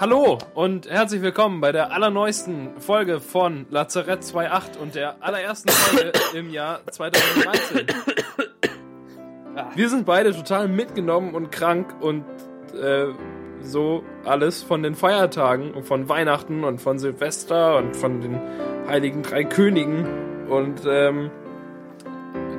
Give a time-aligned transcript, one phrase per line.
[0.00, 6.12] Hallo und herzlich willkommen bei der allerneuesten Folge von Lazarett 2.8 und der allerersten Folge
[6.34, 7.86] im Jahr 2013.
[9.74, 12.24] Wir sind beide total mitgenommen und krank und
[12.82, 13.08] äh,
[13.60, 18.40] so alles von den Feiertagen und von Weihnachten und von Silvester und von den
[18.88, 20.06] Heiligen Drei Königen
[20.48, 21.30] und ähm,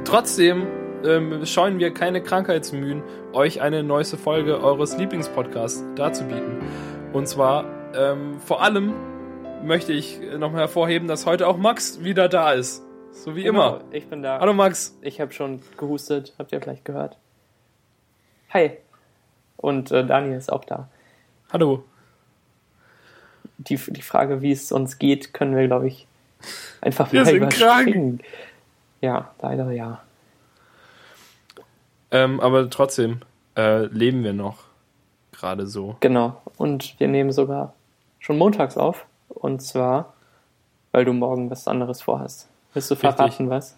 [0.05, 0.67] trotzdem
[1.03, 3.01] ähm, scheuen wir keine Krankheitsmühen,
[3.33, 6.59] euch eine neueste Folge eures Lieblingspodcasts darzubieten.
[7.13, 8.93] Und zwar ähm, vor allem
[9.63, 12.83] möchte ich nochmal hervorheben, dass heute auch Max wieder da ist.
[13.11, 13.83] So wie Genau, immer.
[13.91, 14.39] Ich bin da.
[14.39, 14.97] Hallo Max.
[15.01, 17.17] Ich habe schon gehustet, habt ihr vielleicht gehört.
[18.51, 18.77] Hi.
[19.57, 20.87] Und äh, Daniel ist auch da.
[21.51, 21.83] Hallo.
[23.57, 26.07] Die, die Frage, wie es uns geht, können wir, glaube ich,
[26.79, 28.23] einfach Wir mal sind krank.
[29.01, 30.01] Ja, leider ja.
[32.09, 33.19] Ähm, aber trotzdem
[33.57, 34.70] äh, leben wir noch
[35.41, 35.97] gerade so.
[35.99, 36.41] Genau.
[36.57, 37.73] Und wir nehmen sogar
[38.19, 39.05] schon montags auf.
[39.27, 40.13] Und zwar,
[40.91, 42.47] weil du morgen was anderes vorhast.
[42.73, 43.15] Willst du Richtig.
[43.15, 43.77] verraten, was?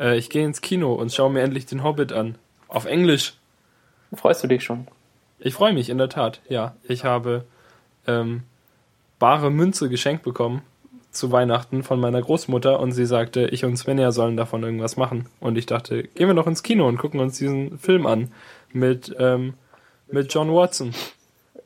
[0.00, 2.36] Äh, ich gehe ins Kino und schaue mir endlich den Hobbit an.
[2.68, 3.34] Auf Englisch.
[4.12, 4.88] Freust du dich schon?
[5.38, 6.40] Ich freue mich, in der Tat.
[6.48, 7.44] Ja, ich habe
[8.06, 8.42] ähm,
[9.18, 10.62] bare Münze geschenkt bekommen
[11.10, 15.28] zu Weihnachten von meiner Großmutter und sie sagte, ich und Svenja sollen davon irgendwas machen.
[15.40, 18.32] Und ich dachte, gehen wir doch ins Kino und gucken uns diesen Film an
[18.72, 19.54] mit, ähm,
[20.08, 20.94] mit John Watson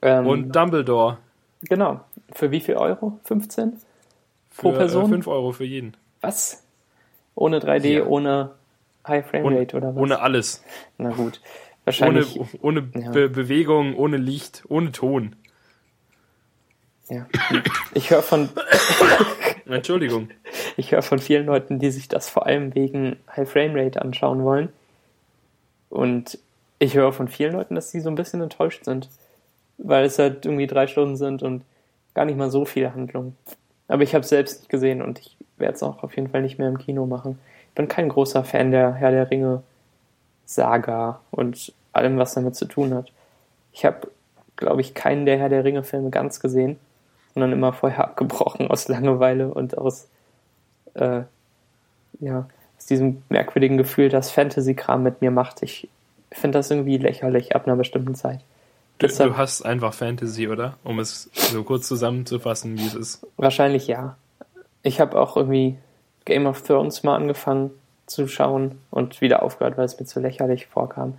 [0.02, 1.18] Ähm, und Dumbledore.
[1.62, 2.00] genau.
[2.32, 3.18] Für wie viel Euro?
[3.24, 3.78] 15?
[4.56, 5.04] Pro Für, Person?
[5.06, 5.96] Äh, 5 Euro für jeden.
[6.20, 6.62] Was?
[7.34, 8.04] Ohne 3D, Ja.
[8.06, 8.52] ohne
[9.06, 10.02] High Frame Ohne, Rate oder was?
[10.02, 10.64] ohne alles.
[10.98, 11.40] Na gut.
[11.40, 12.40] Ohne, Wahrscheinlich.
[12.62, 13.10] ohne Ja.
[13.10, 15.34] Be Bewegung, ohne Licht, ohne Ton.
[17.08, 17.26] Ja.
[17.94, 18.48] Ich höre von,
[19.66, 20.28] Entschuldigung.
[20.76, 24.44] ich höre von vielen Leuten, die sich das vor allem wegen High Frame Rate anschauen
[24.44, 24.68] wollen.
[25.88, 26.38] Und
[26.80, 29.08] ich höre von vielen Leuten, dass die so ein bisschen enttäuscht sind.
[29.78, 31.62] Weil es halt irgendwie drei Stunden sind und
[32.14, 33.36] gar nicht mal so viel Handlung.
[33.86, 36.42] Aber ich habe es selbst nicht gesehen und ich werde es auch auf jeden Fall
[36.42, 37.38] nicht mehr im Kino machen.
[37.68, 39.62] Ich bin kein großer Fan der Herr der Ringe
[40.46, 43.12] Saga und allem, was damit zu tun hat.
[43.72, 44.10] Ich habe,
[44.56, 46.78] glaube ich, keinen der Herr der Ringe Filme ganz gesehen,
[47.34, 50.08] sondern immer vorher abgebrochen aus Langeweile und aus,
[50.94, 51.22] äh,
[52.20, 55.62] ja, aus diesem merkwürdigen Gefühl, dass Fantasy-Kram mit mir macht.
[55.62, 55.88] Ich
[56.32, 58.40] finde das irgendwie lächerlich ab einer bestimmten Zeit.
[58.98, 60.76] Du, Deshalb- du hast einfach Fantasy, oder?
[60.84, 63.26] Um es so kurz zusammenzufassen, wie es ist.
[63.36, 64.16] Wahrscheinlich ja.
[64.82, 65.76] Ich habe auch irgendwie
[66.24, 67.70] Game of Thrones mal angefangen
[68.06, 71.18] zu schauen und wieder aufgehört, weil es mir zu lächerlich vorkam.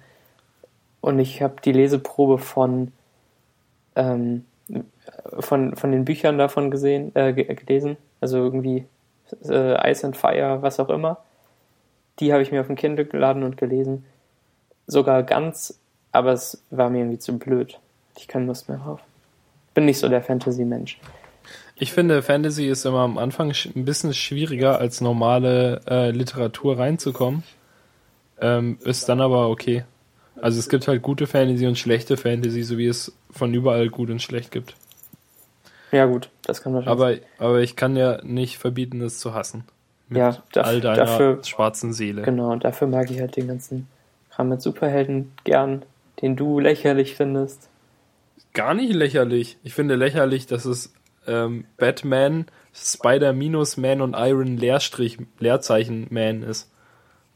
[1.02, 2.92] Und ich habe die Leseprobe von,
[3.96, 4.46] ähm,
[5.40, 7.98] von, von den Büchern davon gesehen, äh, ge- gelesen.
[8.20, 8.86] Also irgendwie
[9.50, 11.18] äh, Ice and Fire, was auch immer.
[12.20, 14.06] Die habe ich mir auf dem Kindle geladen und gelesen.
[14.92, 15.80] Sogar ganz,
[16.12, 17.80] aber es war mir irgendwie zu blöd.
[18.18, 19.00] Ich keine Lust mehr drauf.
[19.74, 21.00] Bin nicht so der Fantasy-Mensch.
[21.76, 27.44] Ich finde, Fantasy ist immer am Anfang ein bisschen schwieriger als normale äh, Literatur reinzukommen.
[28.42, 29.86] Ähm, ist dann aber okay.
[30.42, 34.10] Also es gibt halt gute Fantasy und schlechte Fantasy, so wie es von überall gut
[34.10, 34.76] und schlecht gibt.
[35.94, 39.64] Ja, gut, das kann wahrscheinlich Aber, aber ich kann ja nicht verbieten, es zu hassen.
[40.10, 42.24] Mit Ja, daf- all deiner dafür- schwarzen Seele.
[42.24, 43.88] Genau, und dafür mag ich halt den ganzen
[44.42, 45.86] Kram mit Superhelden gern,
[46.22, 47.70] den du lächerlich findest.
[48.54, 49.58] Gar nicht lächerlich.
[49.64, 50.94] Ich finde lächerlich, dass es
[51.28, 56.72] ähm, Batman, Spider minus Man und Iron Leerstrich Leerzeichen Man ist.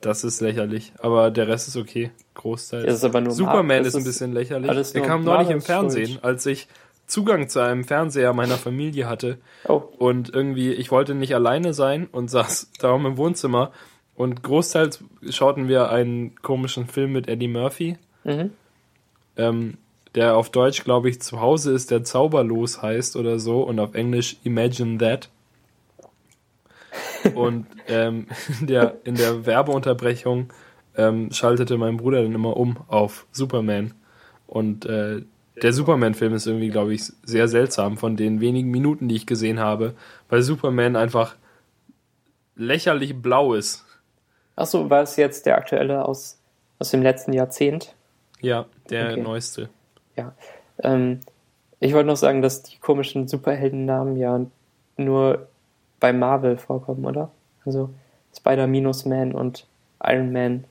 [0.02, 0.94] Das ist lächerlich.
[0.98, 2.10] Aber der Rest ist okay.
[2.34, 2.86] Großteil.
[2.86, 4.92] Ist aber nur Superman es ist ein ist bisschen lächerlich.
[4.92, 6.24] Der kam neulich im Fernsehen, Schuld.
[6.24, 6.68] als ich
[7.06, 9.38] Zugang zu einem Fernseher meiner Familie hatte.
[9.68, 13.72] Oh, Und irgendwie, ich wollte nicht alleine sein und saß darum im Wohnzimmer.
[14.16, 17.98] Und großteils schauten wir einen komischen Film mit Eddie Murphy.
[18.24, 18.52] mhm.
[19.38, 19.78] ähm,
[20.16, 23.94] der auf Deutsch, glaube ich, zu Hause ist, der zauberlos heißt oder so und auf
[23.94, 25.30] Englisch Imagine That.
[27.34, 28.28] Und ähm,
[28.62, 30.54] der, in der Werbeunterbrechung
[30.96, 33.94] ähm, schaltete mein Bruder dann immer um auf Superman.
[34.48, 35.24] Und äh,
[35.62, 39.60] der Superman-Film ist irgendwie, glaube ich, sehr seltsam von den wenigen Minuten, die ich gesehen
[39.60, 39.96] habe,
[40.30, 41.36] weil Superman einfach
[42.56, 43.85] lächerlich blau ist.
[44.56, 46.38] Achso, war es jetzt der aktuelle aus,
[46.80, 47.94] aus dem letzten Jahrzehnt?
[48.42, 49.22] Ja, der Okay.
[49.22, 49.70] neueste.
[50.16, 50.34] Ja.
[50.80, 51.20] Ähm,
[51.80, 54.46] ich wollte noch sagen, dass die komischen Superheldennamen ja
[54.98, 55.48] nur
[56.00, 57.32] bei Marvel vorkommen, oder?
[57.66, 57.90] Also
[58.36, 59.68] Spider-Man und
[60.04, 60.66] Iron Man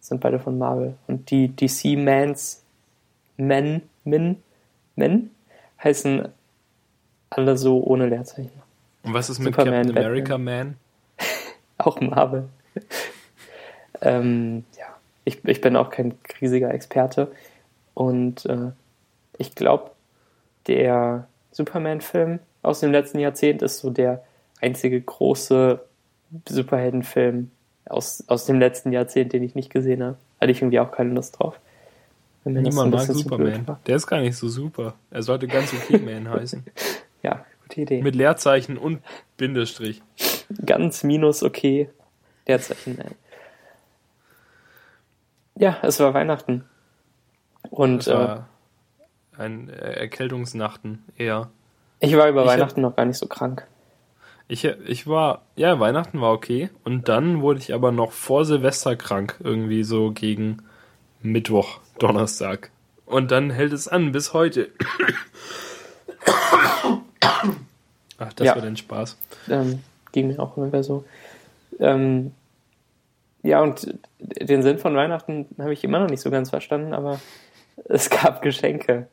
[0.00, 0.94] sind beide von Marvel.
[1.06, 2.62] Und die DC-Mans,
[3.36, 4.42] Men, Min,
[4.94, 5.30] Men,
[5.82, 6.28] heißen
[7.30, 8.62] alle so ohne Leerzeichen.
[9.02, 10.76] Und was ist mit Superman, Captain America Man?
[11.78, 12.48] Auch Marvel.
[14.00, 14.86] ähm, ja,
[15.24, 17.32] ich, ich bin auch kein riesiger Experte.
[17.94, 18.70] Und äh,
[19.38, 19.90] ich glaube,
[20.66, 24.24] der Superman-Film aus dem letzten Jahrzehnt ist so der
[24.60, 25.80] einzige große
[26.48, 27.50] Superheldenfilm
[27.88, 30.16] aus, aus dem letzten Jahrzehnt, den ich nicht gesehen habe.
[30.40, 31.58] Hatte ich irgendwie auch keine Lust drauf.
[32.44, 33.66] Niemand mag Superman.
[33.86, 34.94] Der ist gar nicht so super.
[35.10, 36.64] Er sollte ganz okay Man heißen.
[37.22, 38.02] Ja, gute Idee.
[38.02, 39.00] Mit Leerzeichen und
[39.36, 40.02] Bindestrich.
[40.64, 41.88] Ganz minus okay.
[42.46, 43.14] Leerzeichen Man.
[45.56, 46.64] Ja, es war Weihnachten.
[47.70, 48.48] Und es war
[49.38, 51.50] äh, ein Erkältungsnachten eher.
[52.00, 53.66] Ich war über ich Weihnachten hab, noch gar nicht so krank.
[54.48, 56.70] Ich, ich war, ja, Weihnachten war okay.
[56.84, 59.36] Und dann wurde ich aber noch vor Silvester krank.
[59.42, 60.62] Irgendwie so gegen
[61.22, 62.70] Mittwoch, Donnerstag.
[63.06, 64.70] Und dann hält es an bis heute.
[68.18, 68.54] Ach, das ja.
[68.54, 69.16] war denn Spaß.
[69.48, 69.82] Ähm,
[70.12, 71.04] ging mir auch immer so.
[71.80, 72.32] Ähm,
[73.42, 77.20] ja, und den Sinn von Weihnachten habe ich immer noch nicht so ganz verstanden, aber
[77.84, 79.08] es gab Geschenke.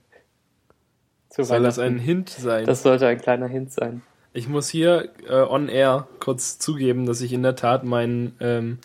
[1.29, 2.65] Soll das ein Hint sein?
[2.65, 4.03] Das sollte ein kleiner Hint sein.
[4.33, 8.79] Ich muss hier äh, on air kurz zugeben, dass ich in der Tat mein, ähm,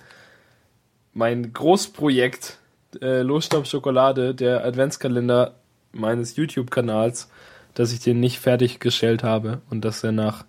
[1.14, 2.58] mein Großprojekt
[3.00, 5.54] äh, Losstopp Schokolade, der Adventskalender
[5.92, 7.30] meines YouTube-Kanals,
[7.74, 10.44] dass ich den nicht fertiggestellt habe und dass er nach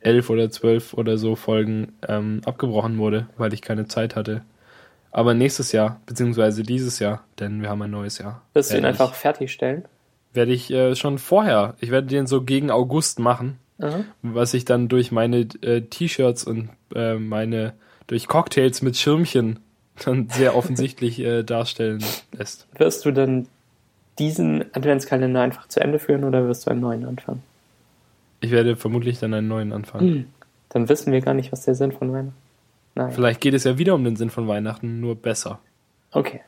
[0.00, 4.42] elf oder zwölf oder so Folgen ähm, abgebrochen wurde, weil ich keine Zeit hatte.
[5.12, 8.42] Aber nächstes Jahr, beziehungsweise dieses Jahr, denn wir haben ein neues Jahr.
[8.54, 9.84] Wirst du ihn einfach fertigstellen?
[10.32, 11.74] Werde ich äh, schon vorher.
[11.80, 14.04] Ich werde den so gegen August machen, mhm.
[14.22, 17.74] was ich dann durch meine äh, T-Shirts und äh, meine
[18.06, 19.58] durch Cocktails mit Schirmchen
[20.04, 22.02] dann sehr offensichtlich äh, darstellen
[22.32, 22.68] lässt.
[22.78, 23.48] Wirst du dann
[24.18, 27.42] diesen Adventskalender einfach zu Ende führen oder wirst du einen neuen anfangen?
[28.40, 30.08] Ich werde vermutlich dann einen neuen anfangen.
[30.08, 30.26] Hm.
[30.70, 32.50] Dann wissen wir gar nicht, was der Sinn von Weihnachten
[32.94, 33.12] Nein.
[33.12, 35.60] Vielleicht geht es ja wieder um den Sinn von Weihnachten, nur besser.
[36.12, 36.40] Okay.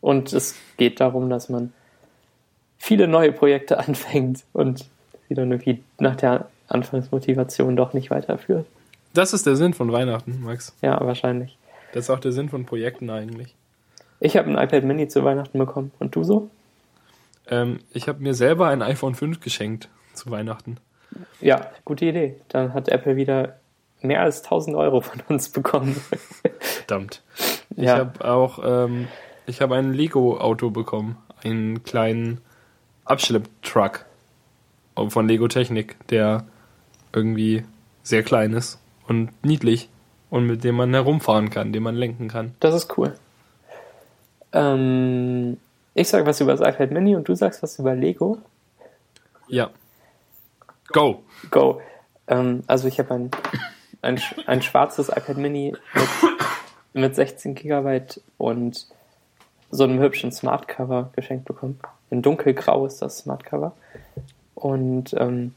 [0.00, 1.72] Und es geht darum, dass man
[2.78, 4.86] viele neue Projekte anfängt und
[5.28, 8.66] sie dann irgendwie nach der Anfangsmotivation doch nicht weiterführt.
[9.14, 10.74] Das ist der Sinn von Weihnachten, Max.
[10.82, 11.58] Ja, wahrscheinlich.
[11.92, 13.54] Das ist auch der Sinn von Projekten eigentlich.
[14.20, 15.90] Ich habe ein iPad Mini zu Weihnachten bekommen.
[15.98, 16.48] Und du so?
[17.48, 20.78] Ähm, ich habe mir selber ein iPhone 5 geschenkt zu Weihnachten.
[21.40, 22.36] Ja, gute Idee.
[22.48, 23.56] Dann hat Apple wieder
[24.00, 26.00] mehr als 1000 Euro von uns bekommen.
[26.58, 27.22] Verdammt.
[27.76, 27.98] Ich ja.
[27.98, 29.08] habe auch, ähm,
[29.46, 31.16] ich habe ein Lego-Auto bekommen.
[31.42, 32.40] Einen kleinen
[33.04, 34.04] Abschlepptruck
[35.08, 36.44] von Lego Technik, der
[37.12, 37.64] irgendwie
[38.02, 39.88] sehr klein ist und niedlich
[40.30, 42.54] und mit dem man herumfahren kann, den man lenken kann.
[42.60, 43.14] Das ist cool.
[44.52, 45.56] Ähm,
[45.94, 48.38] ich sage was über das iPad Mini und du sagst was über Lego.
[49.48, 49.70] Ja.
[50.88, 51.22] Go.
[51.50, 51.80] Go.
[52.26, 53.30] Ähm, also ich habe ein,
[54.02, 56.08] ein, ein schwarzes iPad Mini mit,
[56.92, 58.02] mit 16 GB
[58.38, 58.86] und
[59.70, 61.80] so einem hübschen Smartcover geschenkt bekommen.
[62.10, 63.72] In dunkelgrau ist das Smartcover.
[64.54, 65.54] Und ähm,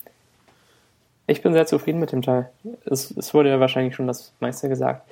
[1.28, 2.50] ich bin sehr zufrieden mit dem Teil.
[2.86, 5.08] Es, es wurde ja wahrscheinlich schon das meiste gesagt.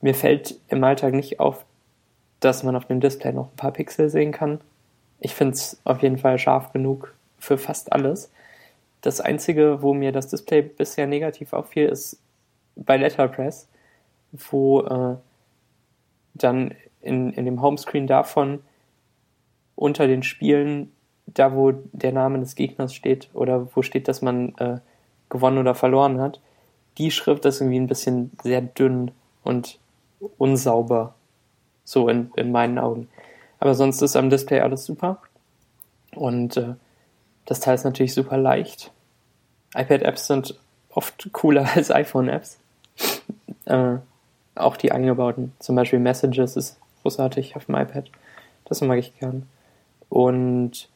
[0.00, 1.64] Mir fällt im Alltag nicht auf,
[2.40, 4.60] dass man auf dem Display noch ein paar Pixel sehen kann.
[5.20, 8.30] Ich finde es auf jeden Fall scharf genug für fast alles.
[9.06, 12.20] Das Einzige, wo mir das Display bisher negativ auffiel, ist
[12.74, 13.68] bei Letterpress,
[14.32, 15.14] wo äh,
[16.34, 18.64] dann in, in dem Homescreen davon
[19.76, 20.90] unter den Spielen,
[21.24, 24.80] da wo der Name des Gegners steht oder wo steht, dass man äh,
[25.28, 26.40] gewonnen oder verloren hat,
[26.98, 29.12] die Schrift ist irgendwie ein bisschen sehr dünn
[29.44, 29.78] und
[30.36, 31.14] unsauber.
[31.84, 33.08] So in, in meinen Augen.
[33.60, 35.22] Aber sonst ist am Display alles super.
[36.12, 36.74] Und äh,
[37.44, 38.90] das Teil ist natürlich super leicht.
[39.74, 40.58] iPad-Apps sind
[40.90, 42.58] oft cooler als iPhone-Apps.
[43.66, 43.96] Äh,
[44.54, 45.52] auch die eingebauten.
[45.58, 48.08] Zum Beispiel Messages ist großartig auf dem iPad.
[48.64, 49.48] Das mag ich gern.
[50.08, 50.88] Und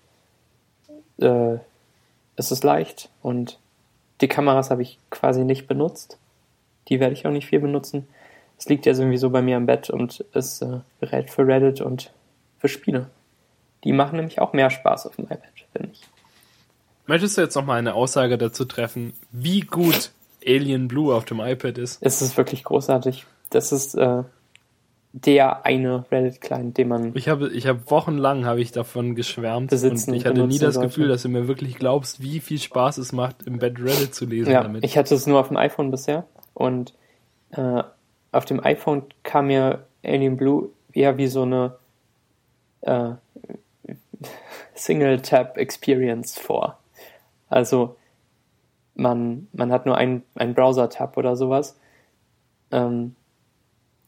[1.19, 1.57] äh,
[2.37, 3.59] es ist leicht und
[4.21, 6.19] die Kameras habe ich quasi nicht benutzt.
[6.89, 8.07] Die werde ich auch nicht viel benutzen.
[8.59, 12.13] Es liegt ja sowieso bei mir im Bett und ist äh, für Reddit und
[12.59, 13.09] für Spiele.
[13.85, 15.41] Die machen nämlich auch mehr Spaß auf dem iPad,
[15.73, 16.03] finde ich.
[17.11, 20.13] Möchtest du jetzt noch mal eine Aussage dazu treffen, wie gut
[20.47, 21.99] Alien Blue auf dem iPad ist?
[22.03, 23.27] Es ist wirklich großartig.
[23.51, 24.23] Das ist äh,
[25.13, 27.11] der eine Reddit-Client, den man.
[27.17, 30.79] Ich habe, ich habe wochenlang habe ich davon geschwärmt und ich hatte nie das.
[30.81, 34.25] Gefühl, dass du mir wirklich glaubst, wie viel Spaß es macht, im Bett Reddit zu
[34.25, 34.85] lesen ja, damit.
[34.85, 36.95] Ich hatte es nur auf dem iPhone bisher und
[37.51, 37.83] äh,
[38.31, 41.77] auf dem iPhone kam mir Alien Blue eher wie so eine
[42.83, 43.15] äh,
[44.75, 46.80] Single-Tab-Experience vor.
[47.51, 47.97] Also
[48.95, 51.79] man, man hat nur einen, einen Browser-Tab oder sowas.
[52.71, 53.15] Ähm,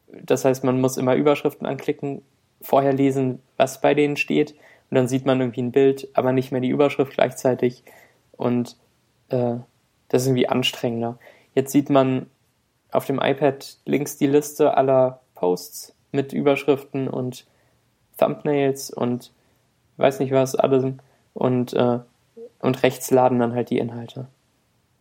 [0.07, 2.23] das heißt, man muss immer Überschriften anklicken,
[2.61, 4.53] vorher lesen, was bei denen steht
[4.91, 7.83] und dann sieht man irgendwie ein Bild, aber nicht mehr die Überschrift gleichzeitig
[8.33, 8.77] und
[9.31, 9.57] äh,
[10.09, 11.19] das ist irgendwie anstrengender.
[11.55, 12.27] Jetzt sieht man
[12.91, 17.47] auf dem iPad links die Liste aller Posts mit Überschriften und
[18.19, 19.33] Thumbnails und
[19.97, 20.85] weiß nicht was, alles
[21.33, 22.01] und, äh,
[22.63, 24.27] und rechts laden dann halt die Inhalte.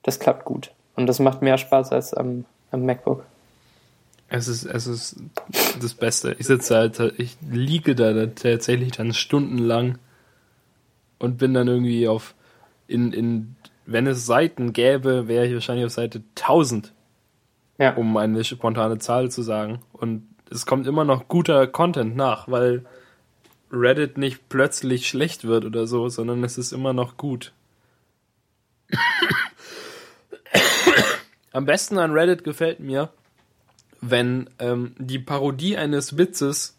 [0.04, 0.72] Das klappt gut.
[0.96, 3.24] Und das macht mehr Spaß als am, am MacBook.
[4.28, 5.18] Es ist, es ist
[5.80, 6.36] das Beste.
[6.40, 9.98] Ich sitze halt, ich liege da tatsächlich dann stundenlang
[11.20, 12.34] und bin dann irgendwie auf,
[12.88, 16.94] in, in, wenn es Seiten gäbe, wäre ich wahrscheinlich auf Seite 1000.
[17.78, 17.94] Ja.
[17.96, 19.82] Um eine spontane Zahl zu sagen.
[19.92, 22.86] Und es kommt immer noch guter Content nach, weil
[23.72, 27.54] Reddit nicht plötzlich schlecht wird oder so, sondern es ist immer noch gut.
[31.54, 33.10] Am besten an Reddit gefällt mir,
[34.02, 36.78] wenn ähm, die Parodie eines Witzes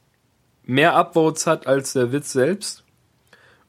[0.65, 2.85] mehr Upvotes hat als der Witz selbst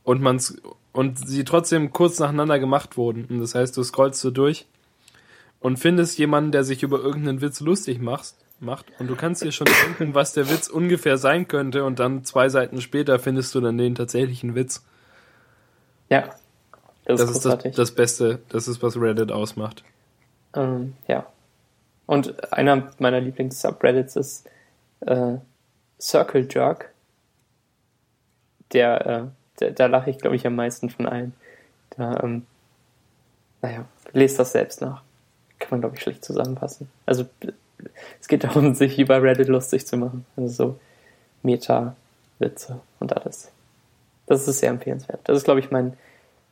[0.04, 0.58] und man's
[0.92, 3.26] und sie trotzdem kurz nacheinander gemacht wurden.
[3.26, 4.68] Und das heißt, du scrollst so durch
[5.60, 9.52] und findest jemanden, der sich über irgendeinen Witz lustig macht, macht und du kannst dir
[9.52, 13.62] schon denken, was der Witz ungefähr sein könnte und dann zwei Seiten später findest du
[13.62, 14.84] dann den tatsächlichen Witz.
[16.10, 16.30] Ja.
[17.06, 19.84] Das, das ist, das, das, Beste, das ist, was Reddit ausmacht.
[20.56, 21.26] Ähm, ja.
[22.06, 24.50] Und einer meiner Lieblings-Subreddits ist
[25.02, 25.38] äh,
[26.00, 26.94] Circle Jerk.
[28.72, 29.24] Der, äh,
[29.60, 31.34] der da lache ich, glaube ich, am meisten von allen.
[31.92, 32.46] Da, ähm,
[33.62, 35.04] naja, lest das selbst nach.
[35.60, 36.90] Kann man, glaube ich, schlecht zusammenfassen.
[37.06, 37.26] Also,
[38.20, 40.26] es geht darum, sich über Reddit lustig zu machen.
[40.36, 40.80] Also so
[41.44, 43.52] Meta-Witze und alles.
[44.26, 45.20] Das ist sehr empfehlenswert.
[45.26, 45.98] Das ist, glaube ich, mein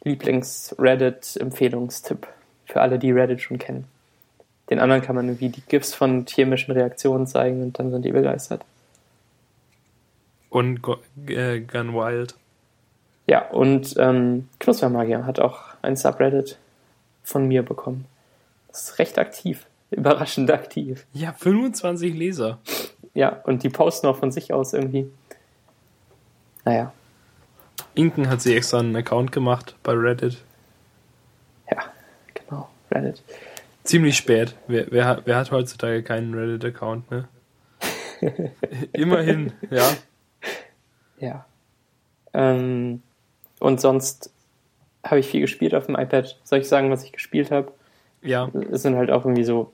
[0.03, 2.27] Lieblings-Reddit-Empfehlungstipp
[2.65, 3.85] für alle, die Reddit schon kennen.
[4.69, 8.11] Den anderen kann man irgendwie die GIFs von tiermischen Reaktionen zeigen und dann sind die
[8.11, 8.63] begeistert.
[10.49, 10.79] Und
[11.27, 12.35] äh, Gun Wild.
[13.27, 16.57] Ja, und ähm, Knuspermagier hat auch ein Subreddit
[17.23, 18.05] von mir bekommen.
[18.67, 19.65] Das ist recht aktiv.
[19.91, 21.05] Überraschend aktiv.
[21.13, 22.59] Ja, 25 Leser.
[23.13, 25.11] Ja, und die posten auch von sich aus irgendwie.
[26.63, 26.93] Naja.
[27.93, 30.37] Inken hat sie extra einen Account gemacht bei Reddit.
[31.69, 31.83] Ja,
[32.33, 33.21] genau, Reddit.
[33.83, 34.55] Ziemlich spät.
[34.67, 37.27] Wer, wer, wer hat heutzutage keinen Reddit-Account, ne?
[38.93, 39.89] Immerhin, ja.
[41.19, 41.45] Ja.
[42.33, 43.01] Ähm,
[43.59, 44.31] und sonst
[45.03, 46.39] habe ich viel gespielt auf dem iPad.
[46.43, 47.73] Soll ich sagen, was ich gespielt habe?
[48.21, 48.49] Ja.
[48.71, 49.73] Es sind halt auch irgendwie so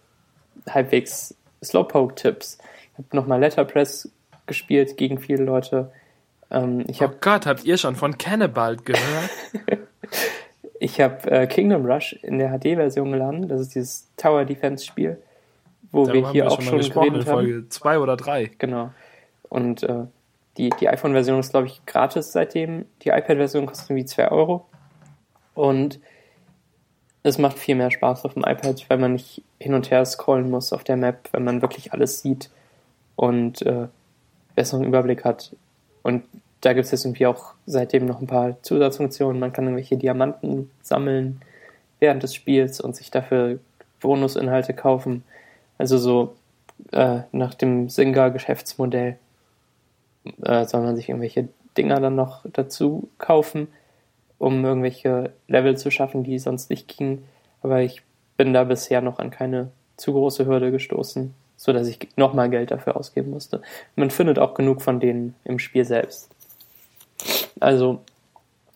[0.70, 2.58] halbwegs Slowpoke-Tipps.
[2.94, 4.10] Ich habe nochmal Letterpress
[4.46, 5.92] gespielt gegen viele Leute.
[6.50, 9.30] Ähm, ich hab, oh Gott, habt ihr schon von Cannibal gehört?
[10.80, 13.48] Ich habe äh, Kingdom Rush in der HD-Version geladen.
[13.48, 15.18] Das ist dieses Tower Defense-Spiel,
[15.92, 17.72] wo Darüber wir hier wir auch schon, schon geredet in Folge haben.
[17.72, 18.52] zwei oder drei.
[18.58, 18.92] Genau.
[19.50, 20.06] Und äh,
[20.58, 22.86] die, die iPhone-Version ist, glaube ich, gratis seitdem.
[23.04, 24.68] Die iPad-Version kostet irgendwie 2 Euro.
[25.54, 26.00] Und
[27.24, 30.50] es macht viel mehr Spaß auf dem iPad, weil man nicht hin und her scrollen
[30.50, 32.50] muss auf der Map, wenn man wirklich alles sieht
[33.16, 33.88] und äh,
[34.56, 35.56] besseren Überblick hat.
[36.04, 36.24] Und
[36.62, 39.40] da gibt es jetzt irgendwie auch seitdem noch ein paar Zusatzfunktionen.
[39.40, 41.42] Man kann irgendwelche Diamanten sammeln
[42.00, 43.60] während des Spiels und sich dafür
[44.00, 45.24] Bonusinhalte kaufen.
[45.78, 46.36] Also so
[46.92, 49.18] äh, nach dem Singa-Geschäftsmodell
[50.44, 53.68] äh, soll man sich irgendwelche Dinger dann noch dazu kaufen,
[54.40, 57.26] um irgendwelche Level zu schaffen, die sonst nicht gingen.
[57.62, 58.02] Aber ich
[58.38, 62.96] bin da bisher noch an keine zu große Hürde gestoßen, sodass ich nochmal Geld dafür
[62.96, 63.62] ausgeben musste.
[63.96, 66.30] Man findet auch genug von denen im Spiel selbst.
[67.60, 68.02] Also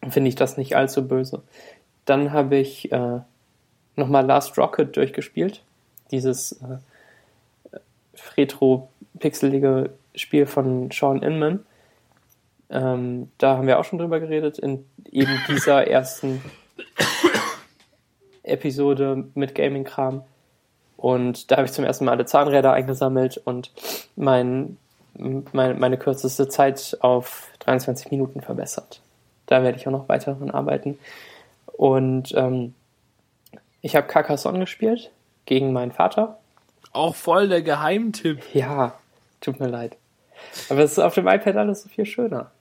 [0.09, 1.43] finde ich das nicht allzu böse.
[2.05, 3.19] Dann habe ich äh,
[3.95, 5.61] nochmal Last Rocket durchgespielt.
[6.09, 7.77] Dieses äh,
[8.35, 11.63] retro-pixelige Spiel von Sean Inman.
[12.71, 16.41] Ähm, da haben wir auch schon drüber geredet, in eben dieser ersten
[18.43, 20.23] Episode mit Gaming-Kram.
[20.97, 23.71] Und da habe ich zum ersten Mal alle Zahnräder eingesammelt und
[24.15, 24.77] mein
[25.13, 29.01] meine, meine kürzeste Zeit auf 23 Minuten verbessert.
[29.45, 30.97] Da werde ich auch noch weiter dran arbeiten.
[31.73, 32.73] Und ähm,
[33.81, 35.11] ich habe Carcassonne gespielt
[35.45, 36.37] gegen meinen Vater.
[36.93, 38.43] Auch voll der Geheimtipp.
[38.53, 38.93] Ja,
[39.41, 39.97] tut mir leid.
[40.69, 42.51] Aber es ist auf dem iPad alles so viel schöner.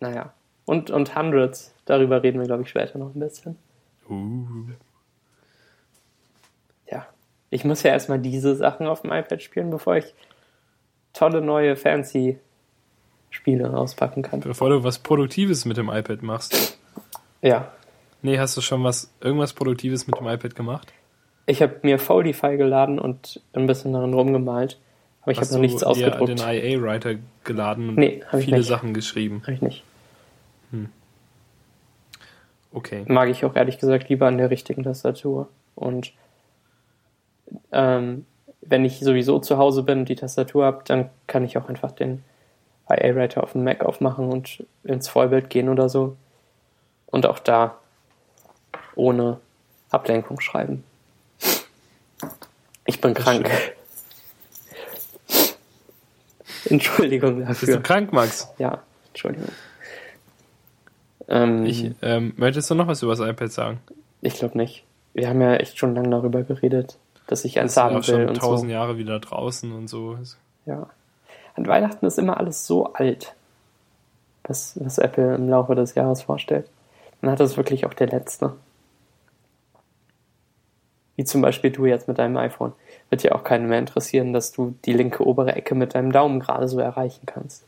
[0.00, 0.32] Naja.
[0.64, 3.56] Und, und Hundreds, darüber reden wir, glaube ich, später noch ein bisschen.
[4.08, 4.72] Uh.
[6.90, 7.06] Ja.
[7.50, 10.14] Ich muss ja erstmal diese Sachen auf dem iPad spielen, bevor ich
[11.12, 12.38] tolle neue fancy
[13.30, 14.40] Spiele auspacken kann.
[14.40, 16.78] Bevor du was Produktives mit dem iPad machst.
[17.42, 17.72] Ja.
[18.22, 20.92] Nee, hast du schon was irgendwas Produktives mit dem iPad gemacht?
[21.46, 24.80] Ich habe mir Foldify geladen und ein bisschen darin rumgemalt,
[25.26, 26.30] aber ich habe noch nichts ausgedruckt.
[26.30, 28.62] Hast du den IA-Writer geladen und nee, viele.
[28.62, 29.42] Sachen geschrieben?
[29.42, 29.82] Habe ich nicht.
[30.70, 30.88] Hm.
[32.72, 33.04] Okay.
[33.08, 35.48] mag ich auch ehrlich gesagt lieber an der richtigen Tastatur.
[35.74, 36.12] Und
[37.72, 38.24] ähm,
[38.60, 41.90] wenn ich sowieso zu Hause bin und die Tastatur habe, dann kann ich auch einfach
[41.90, 42.22] den
[42.88, 46.16] IA-Writer auf dem Mac aufmachen und ins Vollbild gehen oder so.
[47.06, 47.78] Und auch da
[48.94, 49.40] ohne
[49.90, 50.84] Ablenkung schreiben.
[52.84, 53.50] Ich bin krank.
[56.70, 57.82] Entschuldigung Bist du dafür.
[57.82, 58.48] krank, Max?
[58.58, 59.48] Ja, Entschuldigung.
[61.28, 63.80] Ähm, Ich, ähm, möchtest du noch was über das iPad sagen?
[64.22, 64.84] Ich glaube nicht.
[65.14, 68.04] Wir haben ja echt schon lange darüber geredet, dass ich eins ist ja haben auch
[68.04, 68.74] schon will und tausend so.
[68.74, 70.18] Jahre wieder draußen und so.
[70.66, 70.88] Ja.
[71.54, 73.34] An Weihnachten ist immer alles so alt,
[74.44, 76.68] was, was Apple im Laufe des Jahres vorstellt.
[77.22, 78.52] Dann hat das wirklich auch der letzte.
[81.16, 82.72] Wie zum Beispiel du jetzt mit deinem iPhone.
[83.10, 86.40] Wird ja auch keinen mehr interessieren, dass du die linke obere Ecke mit deinem Daumen
[86.40, 87.64] gerade so erreichen kannst.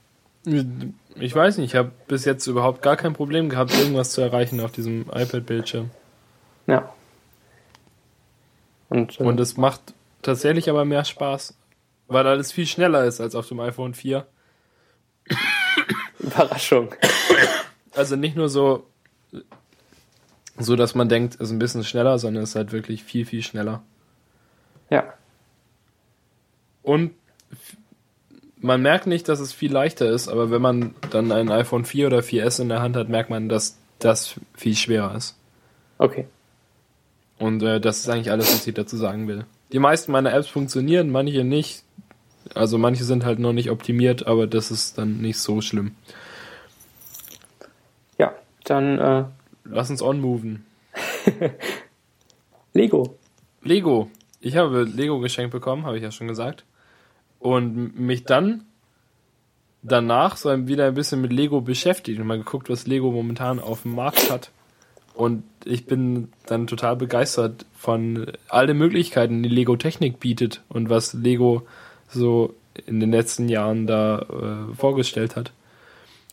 [1.17, 4.61] Ich weiß nicht, ich habe bis jetzt überhaupt gar kein Problem gehabt, irgendwas zu erreichen
[4.61, 5.91] auf diesem iPad-Bildschirm.
[6.67, 6.93] Ja.
[8.89, 9.81] Und, äh, Und es macht
[10.23, 11.55] tatsächlich aber mehr Spaß,
[12.07, 14.27] weil alles viel schneller ist als auf dem iPhone 4.
[16.19, 16.95] Überraschung.
[17.95, 18.87] Also nicht nur so,
[20.59, 23.25] so dass man denkt, es ist ein bisschen schneller, sondern es ist halt wirklich viel,
[23.25, 23.83] viel schneller.
[24.91, 25.15] Ja.
[26.83, 27.13] Und
[28.61, 32.09] man merkt nicht, dass es viel leichter ist, aber wenn man dann ein iPhone 4
[32.09, 35.37] oder 4S in der Hand hat, merkt man, dass das viel schwerer ist.
[35.99, 36.27] Okay.
[37.39, 39.45] Und äh, das ist eigentlich alles, was ich dazu sagen will.
[39.73, 41.85] Die meisten meiner Apps funktionieren, manche nicht.
[42.55, 45.95] Also manche sind halt noch nicht optimiert, aber das ist dann nicht so schlimm.
[48.17, 48.33] Ja.
[48.65, 49.25] Dann äh,
[49.69, 50.65] Lass uns on-moven.
[52.73, 53.17] Lego.
[53.63, 54.11] Lego.
[54.41, 56.65] Ich habe Lego geschenkt bekommen, habe ich ja schon gesagt.
[57.39, 58.65] Und mich dann
[59.83, 63.83] danach so wieder ein bisschen mit Lego beschäftigt und mal geguckt, was Lego momentan auf
[63.83, 64.51] dem Markt hat.
[65.15, 70.91] Und ich bin dann total begeistert von all den Möglichkeiten, die Lego Technik bietet und
[70.91, 71.67] was Lego
[72.09, 72.55] so
[72.87, 75.53] in den letzten Jahren da äh, vorgestellt hat.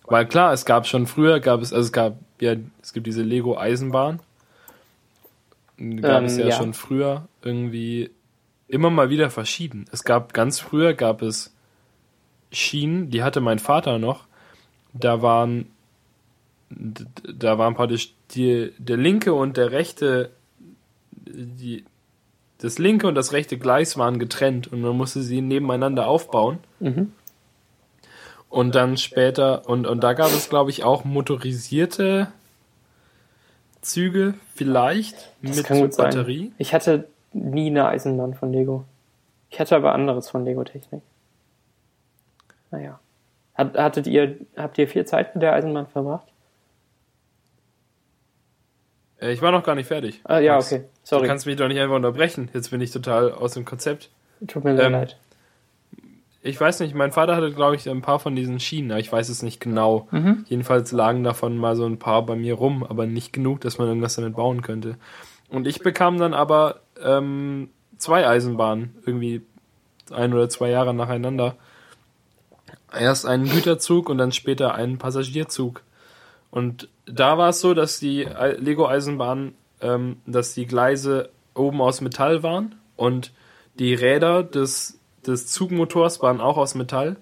[0.05, 3.23] Weil klar, es gab schon früher, gab es, also es gab ja, es gibt diese
[3.23, 4.19] Lego Eisenbahn.
[5.77, 6.55] Gab Ähm, es ja, ja.
[6.55, 8.11] schon früher irgendwie
[8.67, 9.85] immer mal wieder verschieden.
[9.91, 11.53] Es gab ganz früher gab es
[12.51, 14.25] Schienen, die hatte mein Vater noch.
[14.93, 15.67] Da waren
[16.69, 20.31] da waren praktisch die, der linke und der rechte
[21.27, 21.83] die
[22.59, 26.59] das linke und das rechte Gleis waren getrennt und man musste sie nebeneinander aufbauen.
[26.79, 27.11] Mhm.
[28.49, 32.27] Und dann später, und, und da gab es, glaube ich, auch motorisierte
[33.81, 36.05] Züge, vielleicht, Das mit gut sein.
[36.05, 36.51] Batterie.
[36.57, 38.85] Ich hatte nie eine Eisenbahn von Lego.
[39.49, 41.01] Ich hatte aber anderes von Lego Technik.
[42.71, 42.99] Naja.
[43.53, 46.27] Hat, hattet ihr, habt ihr viel Zeit mit der Eisenbahn verbracht?
[49.21, 50.21] Äh, ich war noch gar nicht fertig.
[50.23, 50.79] Ah, ja, okay.
[50.79, 51.27] Du Sorry.
[51.27, 52.49] kannst mich doch nicht einfach unterbrechen.
[52.53, 54.09] Jetzt bin ich total aus dem Konzept.
[54.47, 55.17] Tut mir ähm, leid.
[56.45, 59.11] Ich weiß nicht, mein Vater hatte, glaube ich, ein paar von diesen Schienen, aber ich
[59.11, 60.07] weiß es nicht genau.
[60.11, 60.45] Mhm.
[60.47, 63.87] Jedenfalls lagen davon mal so ein paar bei mir rum, aber nicht genug, dass man
[63.87, 64.97] irgendwas damit bauen könnte.
[65.49, 69.41] Und ich bekam dann aber ähm, zwei Eisenbahnen, irgendwie
[70.11, 71.55] ein oder zwei Jahre nacheinander.
[72.93, 75.81] Erst einen Güterzug und dann später einen Passagierzug.
[76.51, 82.01] Und da war es so, dass die Ei- Lego-Eisenbahnen, ähm, dass die Gleise oben aus
[82.01, 83.31] Metall waren und
[83.79, 87.17] die Räder des, des Zugmotors waren auch aus Metall.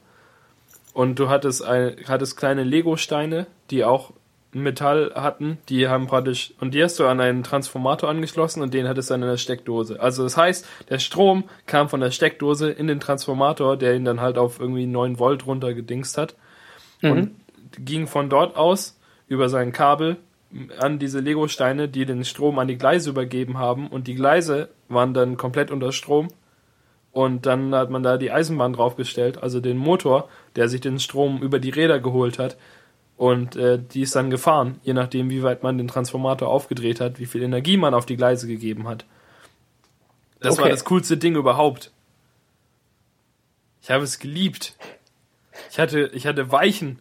[0.94, 4.14] Und du hattest, ein, hattest kleine Lego-Steine, die auch
[4.54, 8.88] Metall hatten, die haben praktisch, und die hast du an einen Transformator angeschlossen und den
[8.88, 10.00] hattest du an einer Steckdose.
[10.00, 14.22] Also das heißt, der Strom kam von der Steckdose in den Transformator, der ihn dann
[14.22, 16.36] halt auf irgendwie 9 Volt runtergedingst hat
[17.02, 17.32] und
[17.78, 20.18] ging von dort aus über sein Kabel
[20.78, 25.14] an diese Lego-Steine, die den Strom an die Gleise übergeben haben und die Gleise waren
[25.14, 26.28] dann komplett unter Strom
[27.14, 31.42] und dann hat man da die Eisenbahn draufgestellt, also den Motor, der sich den Strom
[31.42, 32.58] über die Räder geholt hat
[33.16, 37.20] und äh, die ist dann gefahren, je nachdem wie weit man den Transformator aufgedreht hat,
[37.20, 39.06] wie viel Energie man auf die Gleise gegeben hat.
[40.40, 40.72] Das war Okay.
[40.72, 41.92] das coolste Ding überhaupt.
[43.82, 44.76] Ich habe es geliebt.
[45.70, 47.00] Ich hatte, ich hatte Weichen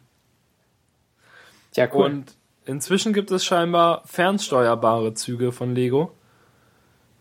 [1.75, 2.05] Ja, cool.
[2.07, 2.35] und
[2.67, 6.13] inzwischen gibt es scheinbar fernsteuerbare Züge von Lego,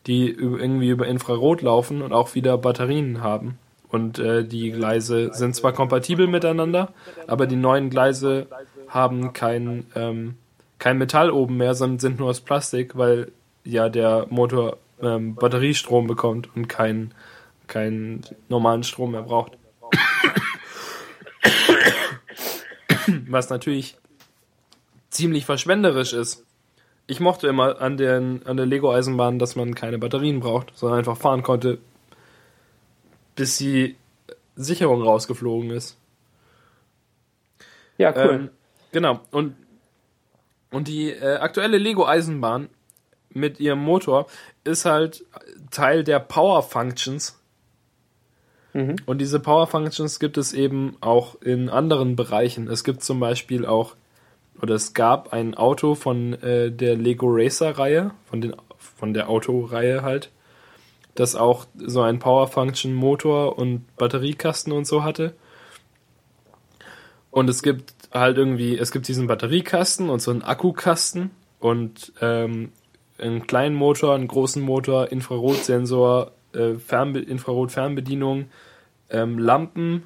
[0.08, 3.58] die irgendwie über Infrarot laufen und auch wieder Batterien haben.
[3.90, 6.94] Und äh, die Gleise sind zwar kompatibel miteinander,
[7.28, 8.48] aber die neuen Gleise
[8.88, 10.36] haben kein, ähm,
[10.80, 13.32] kein Metall oben mehr, sondern sind nur aus Plastik, weil
[13.64, 17.14] ja der Motor ähm, Batteriestrom bekommt und keinen
[17.72, 19.54] keinen normalen Strom mehr braucht.
[23.28, 23.98] Was natürlich
[25.10, 26.46] ziemlich verschwenderisch ist,
[27.08, 31.18] ich mochte immer an, den, an der Lego-Eisenbahn, dass man keine Batterien braucht, sondern einfach
[31.18, 31.80] fahren konnte,
[33.36, 33.96] bis die
[34.56, 35.98] Sicherung rausgeflogen ist.
[37.98, 38.34] Ja, cool.
[38.34, 38.50] Ähm,
[38.92, 39.20] genau.
[39.32, 39.56] Und,
[40.72, 42.70] und die äh, aktuelle Lego-Eisenbahn
[43.30, 44.28] mit ihrem Motor
[44.64, 45.26] ist halt
[45.70, 47.40] Teil der Power Functions.
[48.74, 48.96] Mhm.
[49.06, 52.68] Und diese Power Functions gibt es eben auch in anderen Bereichen.
[52.68, 53.96] Es gibt zum Beispiel auch,
[54.62, 59.30] oder es gab ein Auto von äh, der Lego Racer Reihe, von, den, von der
[59.30, 60.30] Autoreihe halt,
[61.16, 65.34] das auch so ein Power Function Motor und Batteriekasten und so hatte.
[67.32, 72.72] Und es gibt halt irgendwie, es gibt diesen Batteriekasten und so einen Akkukasten und ähm,
[73.18, 78.46] einen kleinen Motor, einen großen Motor, Infrarotsensor, äh, Fernbe Infrarot-Fernbedienung,
[79.10, 80.04] ähm, Lampen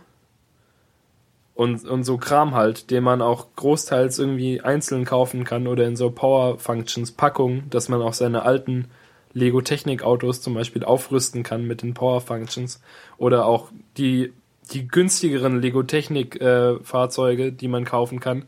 [1.56, 5.96] und, und so Kram halt, den man auch großteils irgendwie einzeln kaufen kann oder in
[5.96, 8.90] so Power Functions Packungen, dass man auch seine alten
[9.34, 12.82] Lego Technik Autos zum Beispiel aufrüsten kann mit den Power Functions
[13.18, 14.34] oder auch die
[14.72, 18.46] die günstigeren Lego Technik äh, Fahrzeuge, die man kaufen kann,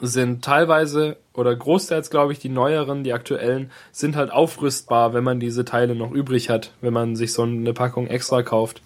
[0.00, 5.40] sind teilweise oder großteils glaube ich die neueren, die aktuellen sind halt aufrüstbar, wenn man
[5.40, 8.82] diese Teile noch übrig hat, wenn man sich so eine Packung extra kauft.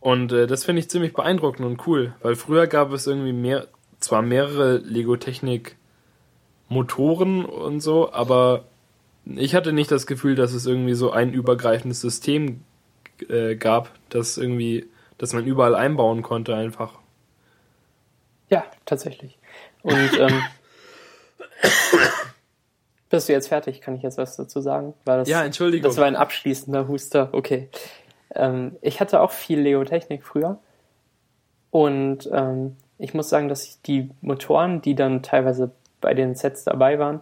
[0.00, 3.68] Und äh, das finde ich ziemlich beeindruckend und cool, weil früher gab es irgendwie mehr,
[3.98, 5.76] zwar mehrere Lego Technik
[6.68, 8.64] Motoren und so, aber
[9.26, 12.62] ich hatte nicht das Gefühl, dass es irgendwie so ein übergreifendes System
[13.28, 16.94] äh, gab, das irgendwie, dass man überall einbauen konnte einfach.
[18.48, 19.38] Ja, tatsächlich.
[19.82, 20.42] Und ähm,
[23.10, 23.80] bist du jetzt fertig?
[23.80, 24.94] Kann ich jetzt was dazu sagen?
[25.04, 25.88] Weil das, Ja, Entschuldigung.
[25.88, 27.28] Das war ein abschließender Huster.
[27.32, 27.68] Okay.
[28.34, 30.58] Ähm, ich hatte auch viel Lego-Technik früher.
[31.70, 36.64] Und ähm, ich muss sagen, dass ich die Motoren, die dann teilweise bei den Sets
[36.64, 37.20] dabei waren,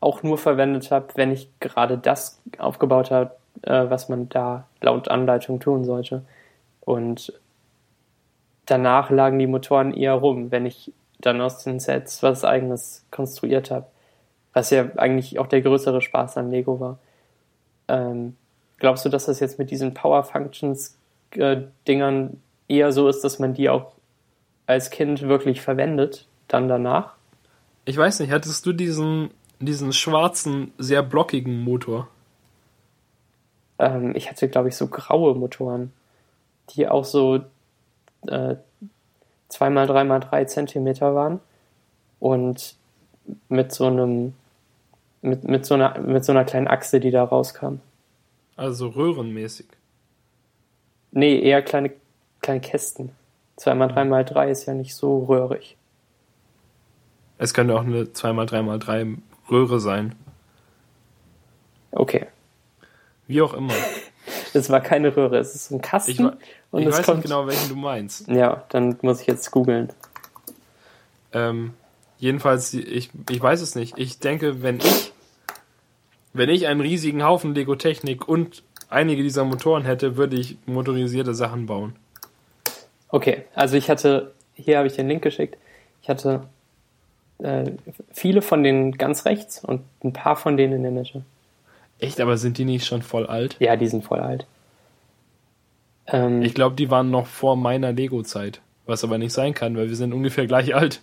[0.00, 5.08] auch nur verwendet habe, wenn ich gerade das aufgebaut habe, äh, was man da laut
[5.08, 6.22] Anleitung tun sollte.
[6.80, 7.32] Und
[8.66, 13.70] danach lagen die Motoren eher rum, wenn ich dann aus den Sets was eigenes konstruiert
[13.70, 13.86] habe.
[14.52, 16.98] Was ja eigentlich auch der größere Spaß an Lego war.
[17.88, 18.36] Ähm,
[18.78, 20.96] glaubst du, dass das jetzt mit diesen Power Functions
[21.32, 23.92] äh, Dingern eher so ist, dass man die auch
[24.66, 27.14] als Kind wirklich verwendet, dann danach?
[27.84, 32.08] Ich weiß nicht, hattest du diesen, diesen schwarzen, sehr blockigen Motor?
[33.78, 35.92] Ähm, ich hatte, glaube ich, so graue Motoren,
[36.70, 37.40] die auch so
[38.26, 38.56] äh,
[39.50, 41.40] 2x3x3 Zentimeter waren
[42.20, 42.74] und
[43.48, 44.34] mit so einem
[45.22, 47.80] mit, mit, so einer, mit so einer kleinen Achse, die da rauskam.
[48.58, 49.66] Also röhrenmäßig.
[51.12, 51.92] Nee, eher kleine,
[52.42, 53.12] kleine Kästen.
[53.58, 55.76] 2x3x3 ist ja nicht so röhrig.
[57.38, 59.18] Es könnte auch eine 2x3x3
[59.48, 60.16] Röhre sein.
[61.92, 62.26] Okay.
[63.28, 63.72] Wie auch immer.
[64.54, 66.10] Das war keine Röhre, es ist ein Kasten.
[66.10, 67.18] Ich, und ich es weiß kommt.
[67.18, 68.28] nicht genau, welchen du meinst.
[68.28, 69.90] Ja, dann muss ich jetzt googeln.
[71.32, 71.74] Ähm,
[72.18, 73.98] jedenfalls, ich, ich weiß es nicht.
[73.98, 75.07] Ich denke, wenn ich,
[76.32, 81.34] wenn ich einen riesigen Haufen Lego Technik und einige dieser Motoren hätte, würde ich motorisierte
[81.34, 81.96] Sachen bauen.
[83.08, 85.56] Okay, also ich hatte, hier habe ich den Link geschickt,
[86.02, 86.42] ich hatte
[87.38, 87.70] äh,
[88.12, 91.22] viele von denen ganz rechts und ein paar von denen in der Mitte.
[91.98, 93.56] Echt, aber sind die nicht schon voll alt?
[93.58, 94.46] Ja, die sind voll alt.
[96.06, 98.60] Ähm, Ich glaube, die waren noch vor meiner Lego-Zeit.
[98.86, 101.02] Was aber nicht sein kann, weil wir sind ungefähr gleich alt.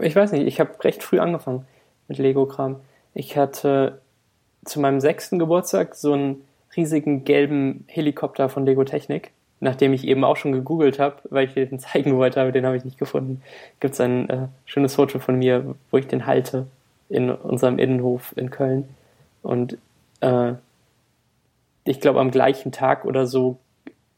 [0.00, 1.66] ich weiß nicht, ich habe recht früh angefangen
[2.08, 2.76] mit Lego-Kram.
[3.14, 4.00] Ich hatte
[4.64, 6.44] zu meinem sechsten Geburtstag so einen
[6.76, 11.54] riesigen gelben Helikopter von Lego Technik, nachdem ich eben auch schon gegoogelt habe, weil ich
[11.54, 13.42] den zeigen wollte, aber den habe ich nicht gefunden.
[13.80, 16.66] Gibt es ein äh, schönes Foto von mir, wo ich den halte
[17.08, 18.88] in unserem Innenhof in Köln.
[19.42, 19.76] Und
[20.20, 20.52] äh,
[21.84, 23.58] ich glaube, am gleichen Tag oder so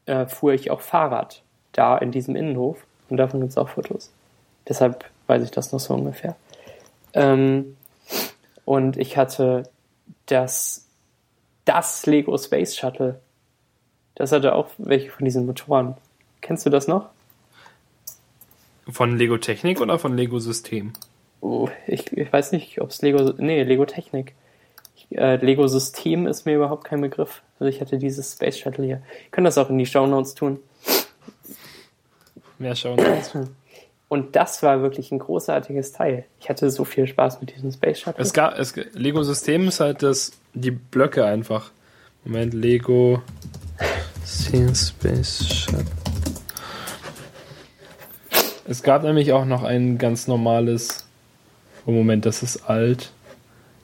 [0.05, 2.85] äh, fuhr ich auch Fahrrad da in diesem Innenhof.
[3.09, 4.11] Und davon gibt es auch Fotos.
[4.67, 6.35] Deshalb weiß ich das noch so ungefähr.
[7.13, 7.75] Ähm,
[8.65, 9.63] und ich hatte
[10.25, 10.87] das,
[11.65, 13.19] das Lego Space Shuttle.
[14.15, 15.95] Das hatte auch welche von diesen Motoren.
[16.41, 17.09] Kennst du das noch?
[18.89, 20.93] Von Lego Technik oder von Lego System?
[21.41, 23.33] Oh, ich, ich weiß nicht, ob es Lego.
[23.37, 24.33] Nee, Lego Technik.
[24.95, 27.41] Ich, äh, Lego System ist mir überhaupt kein Begriff.
[27.59, 29.01] Also ich hatte dieses Space Shuttle hier.
[29.25, 30.59] Ich kann das auch in die Show Notes tun.
[32.59, 33.33] Mehr schauen uns.
[34.13, 36.25] Und das war wirklich ein großartiges Teil.
[36.39, 38.21] Ich hatte so viel Spaß mit diesem Space Shuttle.
[38.21, 41.71] Es gab, es, Lego System ist halt das, die Blöcke einfach.
[42.23, 43.23] Moment, Lego
[44.23, 45.85] Space Shuttle.
[48.67, 51.07] Es gab nämlich auch noch ein ganz normales
[51.87, 53.11] Oh, Moment, das ist alt.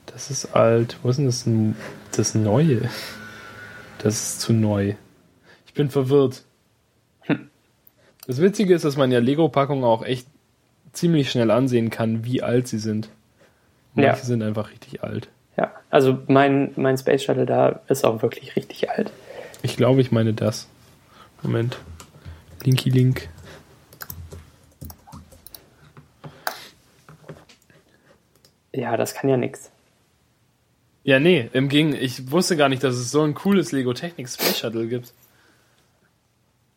[0.06, 0.96] Das ist alt.
[1.02, 1.44] Wo ist denn das,
[2.16, 2.88] das Neue?
[3.98, 4.94] Das ist zu neu.
[5.66, 6.44] Ich bin verwirrt.
[8.30, 10.24] Das Witzige ist, dass man ja Lego-Packungen auch echt
[10.92, 13.08] ziemlich schnell ansehen kann, wie alt sie sind.
[13.94, 14.24] Manche ja.
[14.24, 15.28] sind einfach richtig alt.
[15.56, 19.10] Ja, also mein, mein Space Shuttle da ist auch wirklich richtig alt.
[19.64, 20.68] Ich glaube, ich meine das.
[21.42, 21.78] Moment.
[22.62, 23.28] Linky Link.
[28.72, 29.72] Ja, das kann ja nichts.
[31.02, 34.28] Ja, nee, im Gegenteil, ich wusste gar nicht, dass es so ein cooles Lego Technik
[34.28, 35.12] Space Shuttle gibt.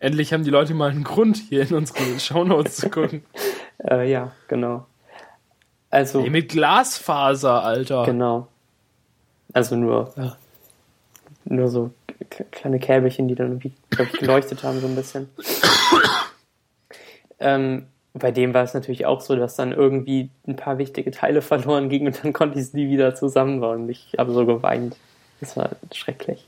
[0.04, 3.24] Endlich haben die Leute mal einen Grund, hier in unsere Shownotes zu gucken.
[3.90, 4.86] äh, ja, genau.
[5.90, 6.22] Also.
[6.22, 8.04] Hey, mit Glasfaser, Alter.
[8.04, 8.50] Genau.
[9.54, 10.36] Also nur, ja.
[11.46, 11.92] nur so
[12.52, 15.30] kleine Käbelchen, die dann irgendwie, ich, geleuchtet haben, so ein bisschen.
[17.40, 21.42] ähm, bei dem war es natürlich auch so, dass dann irgendwie ein paar wichtige Teile
[21.42, 23.88] verloren gingen und dann konnte ich es nie wieder zusammenbauen.
[23.88, 24.98] Ich habe so geweint.
[25.40, 26.46] Das war schrecklich.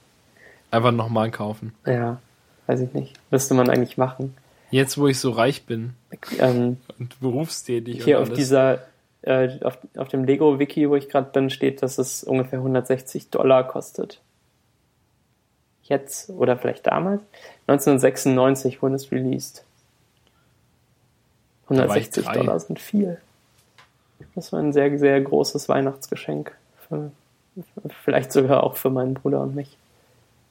[0.72, 1.74] Einfach nochmal kaufen.
[1.86, 2.20] Ja,
[2.68, 3.14] weiß ich nicht.
[3.32, 4.36] Müsste man eigentlich machen.
[4.72, 5.94] Jetzt, wo ich so reich bin
[6.40, 8.04] ähm, und berufstätig.
[8.04, 8.80] Hier und auf dieser,
[9.22, 13.68] äh, auf, auf dem Lego-Wiki, wo ich gerade bin, steht, dass es ungefähr 160 Dollar
[13.68, 14.22] kostet.
[15.84, 17.22] Jetzt oder vielleicht damals.
[17.68, 19.64] 1996 wurde es released.
[21.70, 23.20] 160 Dollar sind viel.
[24.34, 26.56] Das war ein sehr, sehr großes Weihnachtsgeschenk.
[26.88, 27.12] Für,
[28.04, 29.78] vielleicht sogar auch für meinen Bruder und mich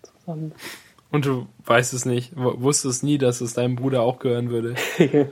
[0.03, 0.53] zusammen.
[1.15, 4.75] Und du weißt es nicht, wusstest nie, dass es deinem Bruder auch gehören würde.
[4.99, 5.31] Keine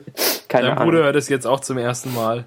[0.49, 0.85] Dein Ahnung.
[0.85, 2.45] Bruder hört es jetzt auch zum ersten Mal.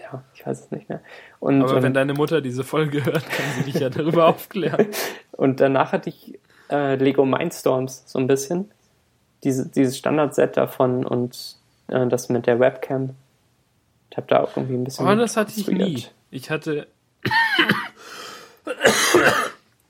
[0.00, 1.02] Ja, ich weiß es nicht mehr.
[1.40, 4.86] Und, Aber wenn ähm, deine Mutter diese Folge hört, kann sie dich ja darüber aufklären.
[5.32, 6.38] Und danach hatte ich
[6.70, 8.70] äh, Lego Mindstorms so ein bisschen.
[9.42, 13.10] Diese, dieses Standardset davon und äh, das mit der Webcam.
[14.10, 15.06] Ich habe da auch irgendwie ein bisschen.
[15.06, 16.06] Oh, das hatte ich nie.
[16.30, 16.86] Ich hatte.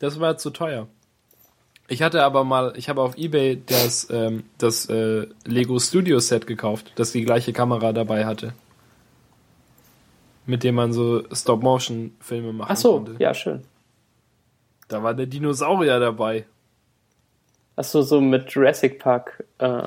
[0.00, 0.88] das war zu teuer.
[1.86, 6.46] Ich hatte aber mal, ich habe auf eBay das, ähm, das äh, Lego Studio Set
[6.46, 8.54] gekauft, das die gleiche Kamera dabei hatte.
[10.46, 13.16] Mit dem man so Stop-Motion-Filme machen Ach so, konnte.
[13.18, 13.62] ja, schön.
[14.88, 16.44] Da war der Dinosaurier dabei.
[17.76, 19.44] Ach so, so mit Jurassic Park.
[19.58, 19.82] Äh,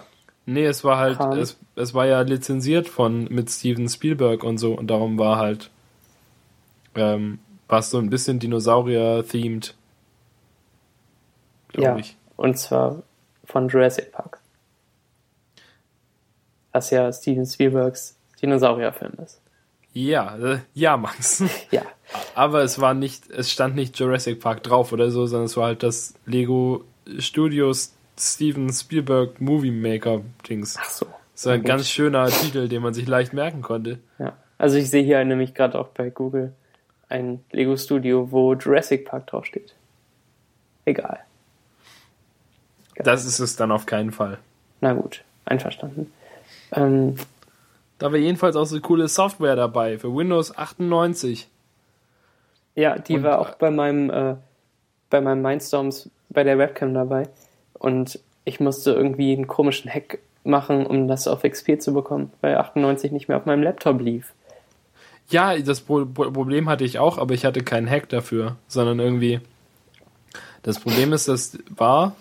[0.50, 4.76] Nee, es war halt, es, es war ja lizenziert von mit Steven Spielberg und so
[4.76, 5.70] und darum war halt,
[6.96, 9.76] ähm, war es so ein bisschen Dinosaurier-themed.
[11.76, 12.18] Ja, ich.
[12.36, 13.04] und zwar
[13.46, 14.40] von Jurassic Park.
[16.72, 19.42] Was ja Steven Spielbergs Dinosaurierfilm ist.
[19.94, 21.44] Ja, äh, ja, Max.
[21.72, 21.82] ja.
[22.36, 25.68] Aber es war nicht, es stand nicht Jurassic Park drauf oder so, sondern es war
[25.68, 26.86] halt das Lego
[27.18, 30.78] Studios Steven Spielberg Movie Maker Dings.
[30.80, 31.06] Ach so.
[31.34, 31.68] Das ist ein gut.
[31.68, 34.00] ganz schöner Titel, den man sich leicht merken konnte.
[34.20, 34.38] Ja.
[34.58, 36.54] Also ich sehe hier nämlich gerade auch bei Google
[37.10, 39.76] ein Lego Studio, wo Jurassic Park draufsteht.
[40.86, 41.20] Egal.
[43.04, 44.40] Das ist es dann auf keinen Fall.
[44.82, 46.12] Na gut, einverstanden.
[46.72, 47.16] Ähm,
[48.00, 51.48] da war jedenfalls auch so coole Software dabei für Windows 98.
[52.76, 54.36] Ja, die Und, war auch bei meinem äh,
[55.10, 57.30] bei meinem Mindstorms bei der Webcam dabei.
[57.74, 62.56] Und ich musste irgendwie einen komischen Hack machen, um das auf XP zu bekommen, weil
[62.58, 64.34] 98 nicht mehr auf meinem Laptop lief.
[65.30, 69.42] Ja, das Pro Problem hatte ich auch, aber ich hatte keinen Hack dafür, sondern irgendwie.
[70.64, 72.16] Das Problem ist, das war,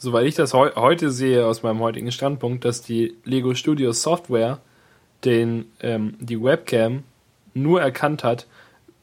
[0.00, 4.58] soweit ich das heu heute sehe aus meinem heutigen Standpunkt, dass die Lego Studios Software
[5.24, 7.04] den, ähm, die Webcam
[7.54, 8.46] nur erkannt hat,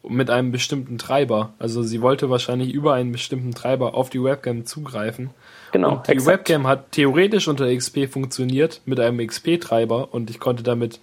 [0.10, 1.54] mit einem bestimmten Treiber.
[1.60, 5.32] Also sie wollte wahrscheinlich über einen bestimmten Treiber auf die Webcam zugreifen.
[5.72, 5.98] Genau.
[5.98, 6.50] Und die exakt.
[6.50, 11.00] Webcam hat theoretisch unter XP funktioniert mit einem XP-Treiber und ich konnte damit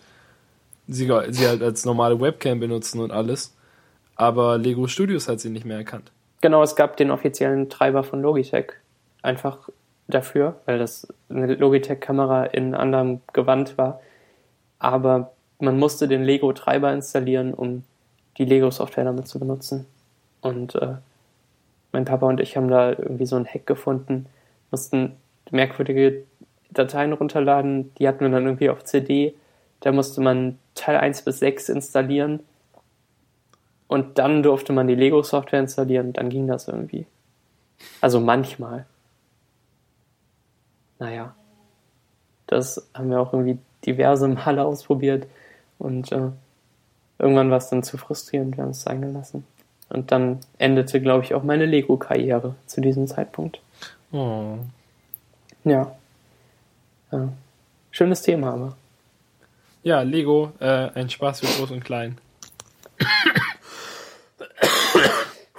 [0.89, 3.55] sie, sie halt als normale Webcam benutzen und alles.
[4.17, 6.11] Aber Lego Studios hat sie nicht mehr erkannt.
[6.41, 8.73] Genau, es gab den offiziellen Treiber von Logitech.
[9.23, 9.69] Einfach
[10.09, 14.01] dafür, weil das eine Logitech-Kamera in anderem Gewand war.
[14.79, 17.85] Aber man musste den Lego-Treiber installieren, um
[18.39, 19.87] die Lego-Software damit zu benutzen.
[20.41, 20.97] Und äh,
[21.93, 24.27] mein Papa und ich haben da irgendwie so einen Hack gefunden,
[24.71, 25.13] mussten
[25.51, 26.25] merkwürdige
[26.71, 29.35] Dateien runterladen, die hatten wir dann irgendwie auf CD.
[29.81, 32.41] Da musste man Teil 1 bis 6 installieren
[33.87, 37.07] und dann durfte man die Lego-Software installieren, dann ging das irgendwie.
[38.01, 38.87] Also manchmal.
[40.99, 41.35] Naja.
[42.47, 45.27] Das haben wir auch irgendwie diverse Male ausprobiert
[45.79, 46.31] und äh,
[47.19, 49.47] irgendwann war es dann zu frustrierend, wir haben es sein gelassen.
[49.89, 53.61] Und dann endete, glaube ich, auch meine Lego-Karriere zu diesem Zeitpunkt.
[54.13, 54.57] Oh.
[55.65, 55.95] Ja.
[57.13, 57.29] ja.
[57.91, 58.77] Schönes Thema, aber.
[59.83, 62.19] Ja, Lego, äh, ein Spaß für Groß und Klein.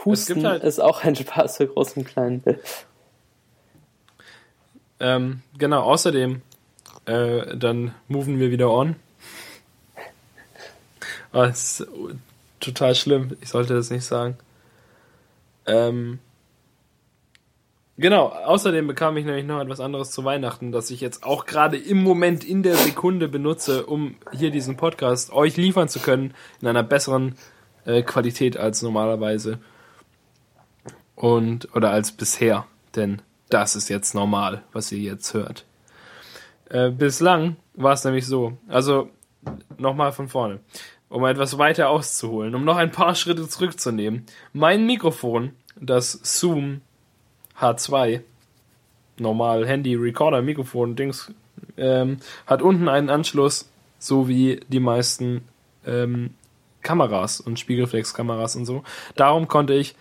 [0.06, 2.44] Husten halt ist auch ein Spaß für Groß und Klein.
[5.00, 6.42] Ähm, genau, außerdem,
[7.06, 8.96] äh, dann moven wir wieder on.
[11.34, 11.88] Oh, das ist
[12.62, 13.36] total schlimm.
[13.42, 14.38] Ich sollte das nicht sagen.
[15.66, 16.20] Ähm,
[17.98, 21.78] genau, außerdem bekam ich nämlich noch etwas anderes zu Weihnachten, das ich jetzt auch gerade
[21.78, 26.68] im Moment in der Sekunde benutze, um hier diesen Podcast euch liefern zu können in
[26.68, 27.36] einer besseren
[27.86, 29.60] äh, Qualität als normalerweise.
[31.16, 35.66] Und, oder als bisher, denn das ist jetzt normal, was ihr jetzt hört.
[36.70, 39.10] Äh, bislang war es nämlich so, also
[39.78, 40.60] nochmal von vorne
[41.10, 44.26] um etwas weiter auszuholen, um noch ein paar Schritte zurückzunehmen.
[44.54, 46.82] Mein Mikrofon, das Zoom
[47.60, 48.22] H2,
[49.18, 51.32] normal Handy, Recorder, Mikrofon, Dings,
[51.78, 55.44] ähm, hat unten einen Anschluss, so wie die meisten
[55.86, 56.34] ähm,
[56.82, 58.84] Kameras und Spiegelflex-Kameras und so.
[59.16, 59.96] Darum konnte ich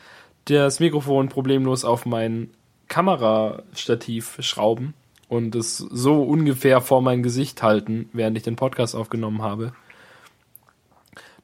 [0.47, 2.51] das Mikrofon problemlos auf mein
[2.95, 4.95] Kamerastativ schrauben
[5.29, 9.73] und es so ungefähr vor mein Gesicht halten, während ich den Podcast aufgenommen habe.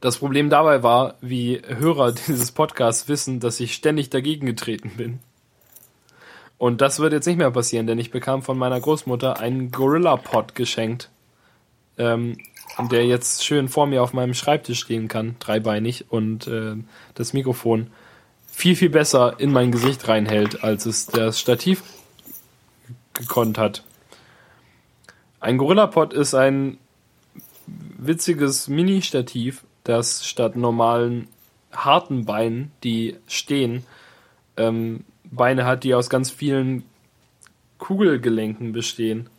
[0.00, 5.18] Das Problem dabei war, wie Hörer dieses Podcasts wissen, dass ich ständig dagegen getreten bin.
[6.56, 10.18] Und das wird jetzt nicht mehr passieren, denn ich bekam von meiner Großmutter einen Gorilla
[10.18, 11.10] Pod geschenkt,
[11.98, 12.36] ähm,
[12.92, 16.76] der jetzt schön vor mir auf meinem Schreibtisch stehen kann, dreibeinig, und äh,
[17.14, 17.90] das Mikrofon
[18.60, 21.82] viel, viel besser in mein Gesicht reinhält, als es das Stativ
[23.14, 23.84] gekonnt hat.
[25.40, 26.76] Ein Gorilla Pod ist ein
[27.66, 31.28] witziges Mini-Stativ, dass statt normalen
[31.72, 33.86] harten Beinen, die stehen,
[34.58, 36.84] ähm, Beine hat, die aus ganz vielen
[37.78, 39.30] Kugelgelenken bestehen.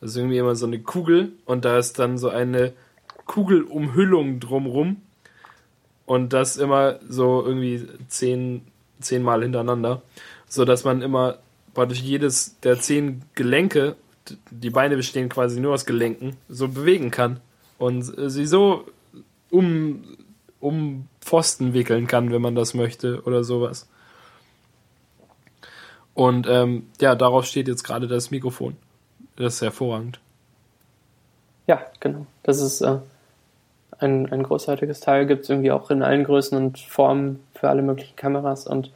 [0.00, 2.72] Das ist irgendwie immer so eine Kugel und da ist dann so eine
[3.26, 5.02] Kugelumhüllung drumrum
[6.10, 8.62] und das immer so irgendwie zehn,
[9.00, 10.02] zehnmal hintereinander,
[10.48, 11.38] so dass man immer
[11.74, 13.96] praktisch jedes der zehn Gelenke,
[14.50, 17.40] die Beine bestehen quasi nur aus Gelenken, so bewegen kann
[17.78, 18.86] und sie so
[19.50, 20.04] um,
[20.60, 23.88] um Pfosten wickeln kann, wenn man das möchte oder sowas.
[26.14, 28.76] Und ähm, ja, darauf steht jetzt gerade das Mikrofon.
[29.36, 30.20] Das ist hervorragend.
[31.66, 32.26] Ja, genau.
[32.42, 32.98] Das ist äh,
[34.00, 35.26] ein, ein großartiges Teil.
[35.26, 38.90] Gibt es irgendwie auch in allen Größen und Formen für alle möglichen Kameras und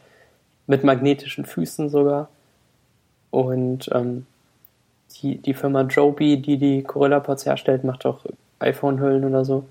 [0.67, 2.29] mit magnetischen Füßen sogar.
[3.31, 4.27] Und ähm,
[5.17, 8.21] die, die Firma Joby, die die Gorilla Pods herstellt, macht auch
[8.59, 9.65] iPhone-Hüllen oder so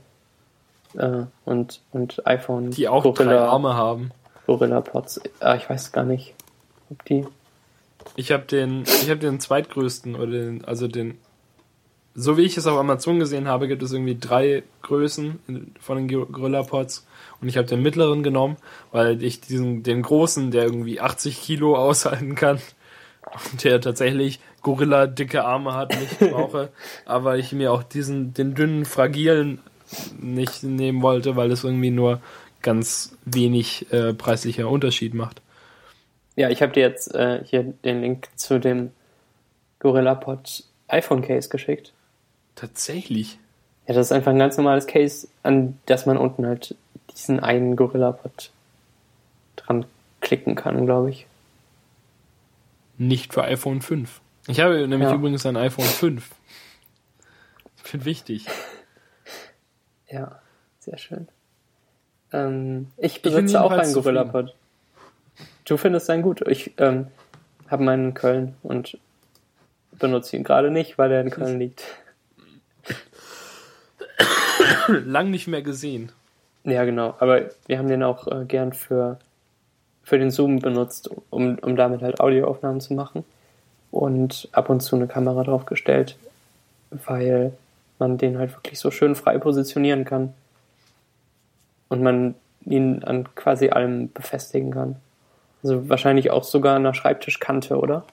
[0.95, 2.71] äh, und, und iPhone.
[2.71, 4.11] Die auch Gorilla, drei Arme haben.
[4.45, 5.21] Gorilla Pods.
[5.39, 6.33] Ah, ich weiß gar nicht,
[6.89, 7.25] ob die.
[8.15, 11.17] Ich habe den, ich habe den zweitgrößten oder den, also den.
[12.15, 16.07] So wie ich es auf Amazon gesehen habe, gibt es irgendwie drei Größen von den
[16.07, 17.07] Gorilla Pods
[17.41, 18.57] und ich habe den mittleren genommen,
[18.91, 22.59] weil ich diesen den großen, der irgendwie 80 Kilo aushalten kann
[23.51, 26.69] und der tatsächlich Gorilla dicke Arme hat, nicht brauche,
[27.05, 29.59] aber ich mir auch diesen den dünnen fragilen
[30.19, 32.21] nicht nehmen wollte, weil es irgendwie nur
[32.61, 35.41] ganz wenig äh, preislicher Unterschied macht.
[36.35, 38.91] Ja, ich habe dir jetzt äh, hier den Link zu dem
[39.79, 41.93] GorillaPod iPhone Case geschickt.
[42.55, 43.39] Tatsächlich?
[43.87, 46.75] Ja, das ist einfach ein ganz normales Case, an das man unten halt
[47.11, 48.51] diesen einen GorillaPod
[49.55, 49.85] dran
[50.21, 51.27] klicken kann, glaube ich.
[52.97, 54.21] Nicht für iPhone 5.
[54.47, 55.15] Ich habe nämlich ja.
[55.15, 56.31] übrigens ein iPhone 5.
[57.77, 58.45] Ich finde wichtig.
[60.09, 60.39] Ja,
[60.79, 61.27] sehr schön.
[62.31, 64.55] Ähm, ich besitze ich auch einen Gorilla-Pod.
[65.65, 66.45] Du findest einen gut.
[66.47, 67.07] Ich ähm,
[67.67, 68.97] habe meinen in Köln und
[69.91, 71.83] benutze ihn gerade nicht, weil er in Köln liegt.
[74.87, 76.11] Lang nicht mehr gesehen.
[76.63, 77.15] Ja, genau.
[77.19, 79.19] Aber wir haben den auch äh, gern für,
[80.03, 83.23] für den Zoom benutzt, um, um damit halt Audioaufnahmen zu machen.
[83.91, 86.17] Und ab und zu eine Kamera draufgestellt,
[86.89, 87.53] weil
[87.99, 90.33] man den halt wirklich so schön frei positionieren kann.
[91.89, 92.35] Und man
[92.65, 94.95] ihn an quasi allem befestigen kann.
[95.63, 98.03] Also wahrscheinlich auch sogar an der Schreibtischkante, oder?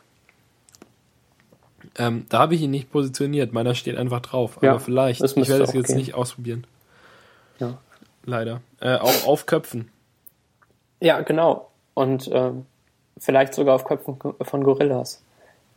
[1.99, 3.53] Ähm, da habe ich ihn nicht positioniert.
[3.53, 4.59] Meiner steht einfach drauf.
[4.63, 5.23] Ja, Aber vielleicht.
[5.23, 5.97] Ich werde es jetzt gehen.
[5.97, 6.67] nicht ausprobieren.
[7.59, 7.79] Ja.
[8.25, 8.61] Leider.
[8.81, 9.91] Äh, auch auf Köpfen.
[11.01, 11.71] Ja, genau.
[11.95, 12.53] Und äh,
[13.19, 15.23] vielleicht sogar auf Köpfen von Gorillas.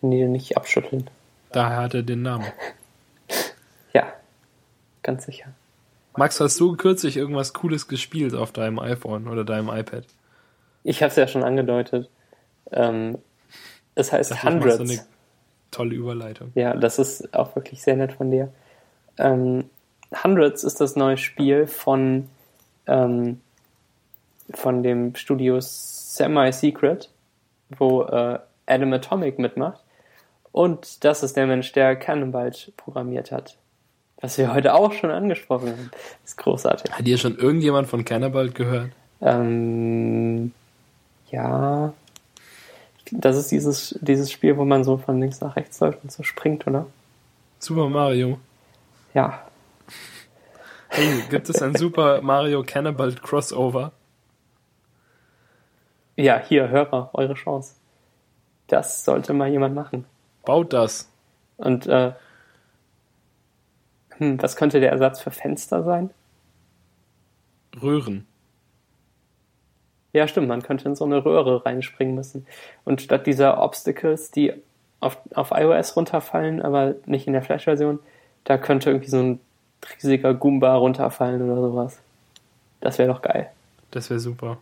[0.02, 1.10] Wenn die nicht abschütteln.
[1.52, 2.46] Daher hat er den Namen.
[3.94, 4.12] Ja,
[5.04, 5.54] ganz sicher.
[6.18, 10.04] Max, hast du kürzlich irgendwas Cooles gespielt auf deinem iPhone oder deinem iPad?
[10.84, 12.10] Ich habe es ja schon angedeutet.
[12.72, 13.20] Ähm,
[13.94, 14.78] es heißt das Hundreds.
[14.78, 15.06] So eine
[15.74, 16.52] tolle Überleitung.
[16.56, 18.50] Ja, das ist auch wirklich sehr nett von dir.
[19.18, 19.66] Ähm,
[20.24, 22.30] Hundreds ist das neue Spiel von,
[22.88, 23.42] ähm,
[24.54, 27.10] von dem Studio Semi-Secret,
[27.78, 29.82] wo äh, Adam Atomic mitmacht.
[30.52, 33.58] Und das ist der Mensch, der Cannonbalt programmiert hat.
[34.22, 35.90] Was wir heute auch schon angesprochen haben.
[35.92, 36.92] Das ist großartig.
[36.92, 38.92] Hat hier schon irgendjemand von Cannibalt gehört?
[39.22, 40.54] Ähm,
[41.30, 41.94] ja.
[43.12, 46.24] Das ist dieses, dieses Spiel, wo man so von links nach rechts läuft und so
[46.24, 46.86] springt, oder?
[47.60, 48.40] Super Mario.
[49.14, 49.46] Ja.
[50.90, 53.92] Hey, gibt es ein Super Mario Cannibalt Crossover?
[56.16, 57.76] Ja, hier, Hörer, eure Chance.
[58.68, 60.06] Das sollte mal jemand machen.
[60.46, 61.10] Baut das.
[61.58, 62.14] Und äh,
[64.18, 66.12] hm, was könnte der Ersatz für Fenster sein?
[67.82, 68.28] Röhren.
[70.14, 72.46] Ja, stimmt, man könnte in so eine Röhre reinspringen müssen.
[72.86, 74.54] Und statt dieser Obstacles, die
[75.00, 78.00] auf, auf iOS runterfallen, aber nicht in der Flash-Version,
[78.44, 79.40] da könnte irgendwie so ein
[79.96, 82.00] riesiger Goomba runterfallen oder sowas.
[82.80, 83.50] Das wäre doch geil.
[83.92, 84.58] Das wäre super.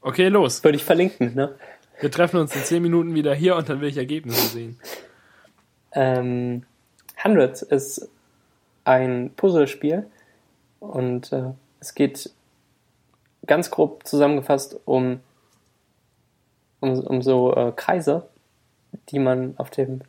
[0.00, 0.62] Okay, los.
[0.62, 1.54] Würde ich verlinken, ne?
[2.00, 4.78] Wir treffen uns in 10 Minuten wieder hier und dann will ich Ergebnisse sehen.
[5.92, 6.64] Ähm,
[7.22, 8.08] Hundreds ist
[8.84, 10.06] ein Puzzlespiel
[10.80, 12.30] und äh, es geht
[13.46, 15.20] ganz grob zusammengefasst um,
[16.80, 18.28] um, um so äh, Kreise,
[19.08, 20.02] die man auf dem,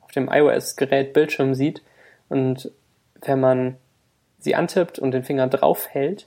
[0.00, 1.82] auf dem iOS-Gerät Bildschirm sieht.
[2.28, 2.70] Und
[3.22, 3.76] wenn man
[4.38, 6.26] sie antippt und den Finger drauf hält,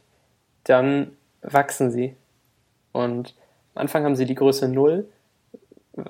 [0.63, 2.15] dann wachsen sie.
[2.91, 3.35] Und
[3.75, 5.07] am Anfang haben sie die Größe 0,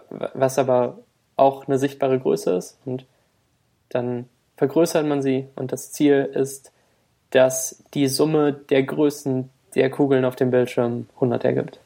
[0.09, 0.99] was aber
[1.35, 2.77] auch eine sichtbare Größe ist.
[2.85, 3.05] Und
[3.89, 6.71] dann vergrößert man sie und das Ziel ist,
[7.31, 11.79] dass die Summe der Größen der Kugeln auf dem Bildschirm 100 ergibt.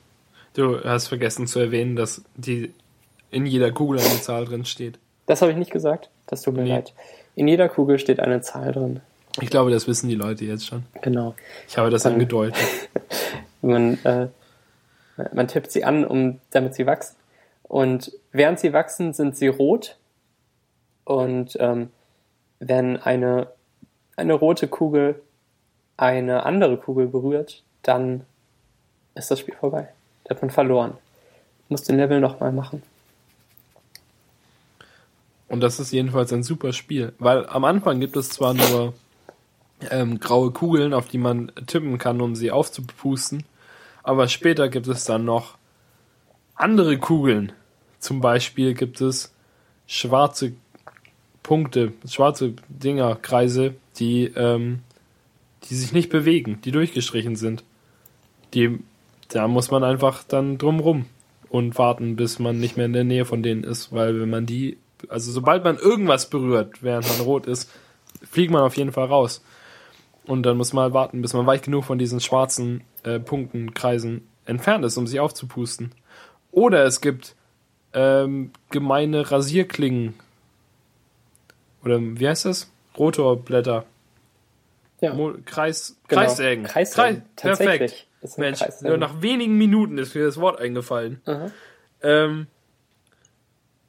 [0.54, 2.74] Du hast vergessen zu erwähnen, dass die
[3.32, 5.00] in jeder Kugel eine Zahl drin steht.
[5.26, 6.10] Das habe ich nicht gesagt.
[6.28, 6.70] Das tut mir Nee.
[6.70, 6.94] leid.
[7.36, 9.00] In jeder Kugel steht eine Zahl drin.
[9.42, 10.84] Ich glaube, das wissen die Leute jetzt schon.
[11.02, 11.34] Genau.
[11.68, 12.62] Ich habe das Dann- angedeutet.
[13.62, 14.28] Man, äh,
[15.34, 17.16] man tippt sie an, um, damit sie wachsen.
[17.64, 19.98] Und während sie wachsen, sind sie rot.
[21.06, 21.90] Und ähm,
[22.60, 23.48] wenn eine,
[24.18, 25.22] eine rote Kugel
[25.96, 28.26] eine andere Kugel berührt, dann
[29.16, 29.90] ist das Spiel vorbei.
[30.24, 30.98] Da hat man verloren.
[31.70, 32.82] Muss den Level nochmal machen.
[35.48, 37.14] Und das ist jedenfalls ein super Spiel.
[37.20, 38.94] Weil am Anfang gibt es zwar nur
[39.92, 43.44] ähm, graue Kugeln, auf die man tippen kann, um sie aufzupusten.
[44.02, 45.58] Aber später gibt es dann noch
[46.56, 47.52] andere Kugeln.
[48.00, 49.34] Zum Beispiel gibt es
[49.88, 50.54] schwarze
[51.42, 54.80] Punkte, schwarze Dinger, Kreise, die, ähm,
[55.66, 57.64] die sich nicht bewegen, die durchgestrichen sind.
[58.54, 58.80] Die,
[59.30, 61.06] da muss man einfach dann drumrum
[61.50, 64.46] und warten, bis man nicht mehr in der Nähe von denen ist, weil wenn man
[64.46, 64.78] die,
[65.10, 67.70] also sobald man irgendwas berührt, während man rot ist,
[68.30, 69.44] fliegt man auf jeden Fall raus.
[70.26, 73.74] Und dann muss man halt warten, bis man weit genug von diesen schwarzen äh, Punkten,
[73.74, 75.92] Kreisen entfernt ist, um sie aufzupusten.
[76.52, 77.36] Oder es gibt
[77.94, 80.14] ähm, gemeine Rasierklingen.
[81.84, 82.72] Oder wie heißt das?
[82.98, 83.86] Rotorblätter.
[85.02, 86.22] Ja, Mo Kreis, genau.
[86.22, 86.64] Kreissägen.
[86.64, 87.16] Kreissägen.
[87.18, 87.78] Kreis- Tatsächlich.
[87.80, 88.08] Perfekt.
[88.38, 91.22] Mensch, nur nach wenigen Minuten ist mir das Wort eingefallen.
[92.02, 92.48] Ähm,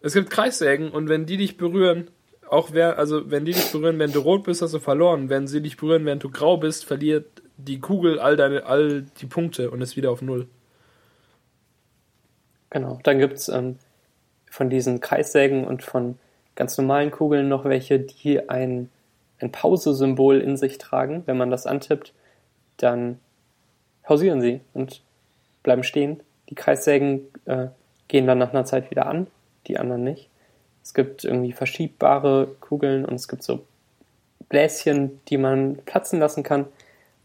[0.00, 2.10] es gibt Kreissägen und wenn die dich berühren,
[2.48, 5.28] auch wer, also wenn die dich berühren, während du rot bist, hast du verloren.
[5.30, 9.26] Wenn sie dich berühren, während du grau bist, verliert die Kugel all deine, all die
[9.26, 10.46] Punkte und ist wieder auf Null.
[12.70, 12.98] Genau.
[13.02, 13.78] Dann gibt's ähm,
[14.50, 16.18] von diesen Kreissägen und von
[16.54, 18.90] ganz normalen Kugeln noch welche, die ein,
[19.40, 21.22] ein Pause-Symbol in sich tragen.
[21.26, 22.12] Wenn man das antippt,
[22.76, 23.20] dann
[24.04, 25.02] pausieren sie und
[25.62, 26.20] bleiben stehen.
[26.50, 27.68] Die Kreissägen äh,
[28.08, 29.26] gehen dann nach einer Zeit wieder an,
[29.66, 30.28] die anderen nicht.
[30.82, 33.64] Es gibt irgendwie verschiebbare Kugeln und es gibt so
[34.48, 36.66] Bläschen, die man platzen lassen kann.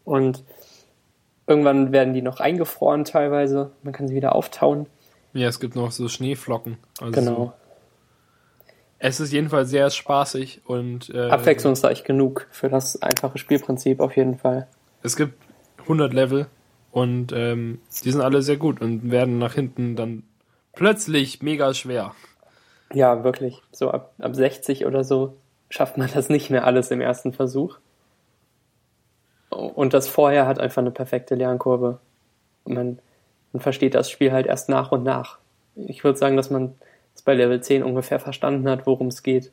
[0.05, 0.43] Und
[1.45, 3.71] irgendwann werden die noch eingefroren teilweise.
[3.83, 4.87] Man kann sie wieder auftauen.
[5.33, 6.77] Ja, es gibt noch so Schneeflocken.
[6.99, 7.53] Also Genau.
[9.01, 14.37] Es ist jedenfalls sehr spaßig und äh, abwechslungsreich genug für das einfache Spielprinzip auf jeden
[14.37, 14.67] Fall.
[15.03, 15.35] es gibt
[15.83, 16.47] 100 Level
[16.91, 20.23] und ähm, die sind alle sehr gut und werden nach hinten dann
[20.73, 22.13] plötzlich mega schwer.
[22.93, 23.61] Ja, wirklich.
[23.71, 25.35] So ab, ab 60 oder so
[25.69, 27.77] schafft man das nicht mehr alles im ersten Versuch.
[29.49, 31.99] Und das vorher hat einfach eine perfekte Lernkurve.
[32.65, 32.99] Man,
[33.51, 35.37] man versteht das Spiel halt erst nach und nach.
[35.75, 36.75] Ich würde sagen, dass man
[37.15, 39.51] es bei Level 10 ungefähr verstanden hat, worum es geht.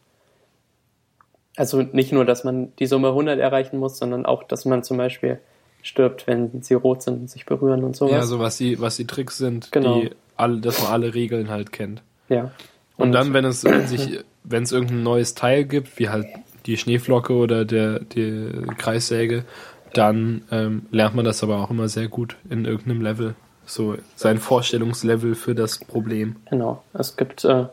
[1.56, 4.98] Also nicht nur, dass man die Summe 100 erreichen muss, sondern auch, dass man zum
[4.98, 5.40] Beispiel
[5.86, 8.12] stirbt, wenn sie rot sind und sich berühren und sowas.
[8.12, 10.00] Ja, so was die, was die Tricks sind, Genau.
[10.00, 12.02] die alle, dass man alle Regeln halt kennt.
[12.28, 12.50] ja.
[12.98, 16.26] Und, dann, wenn es wenn sich, wenn es irgendein neues Teil gibt, wie halt
[16.64, 19.44] die Schneeflocke oder der, die Kreissäge,
[19.92, 23.34] dann ähm, lernt man das aber auch immer sehr gut in irgendeinem Level.
[23.66, 26.36] so sein Vorstellungslevel für das Problem.
[26.48, 26.82] Genau.
[26.94, 27.66] Es gibt, äh,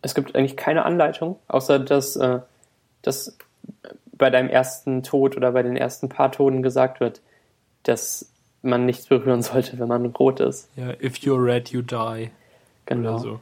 [0.00, 2.38] es gibt eigentlich keine Anleitung, außer dass, äh,
[3.02, 3.36] dass
[4.22, 7.20] bei deinem ersten Tod oder bei den ersten paar Toten gesagt wird,
[7.82, 8.30] dass
[8.62, 10.68] man nichts berühren sollte, wenn man rot ist.
[10.76, 12.30] Ja, if you're red, you die.
[12.86, 13.18] Genau.
[13.18, 13.40] So.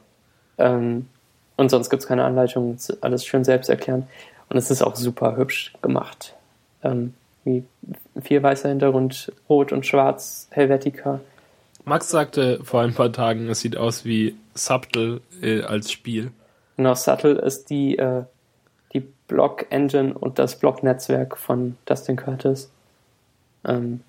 [0.56, 1.06] Ähm,
[1.58, 4.08] und sonst gibt es keine Anleitung, alles schön selbst erklären.
[4.48, 6.34] Und es ist auch super hübsch gemacht.
[6.82, 7.12] Ähm,
[7.44, 7.62] wie
[8.22, 11.20] viel weißer Hintergrund, rot und schwarz, Helvetica.
[11.84, 16.30] Max sagte vor ein paar Tagen, es sieht aus wie Subtle äh, als Spiel.
[16.78, 18.22] Genau, Subtle ist die, äh,
[19.30, 22.70] die Block-Engine und das Block-Netzwerk von Dustin Curtis.
[23.64, 24.00] Ähm,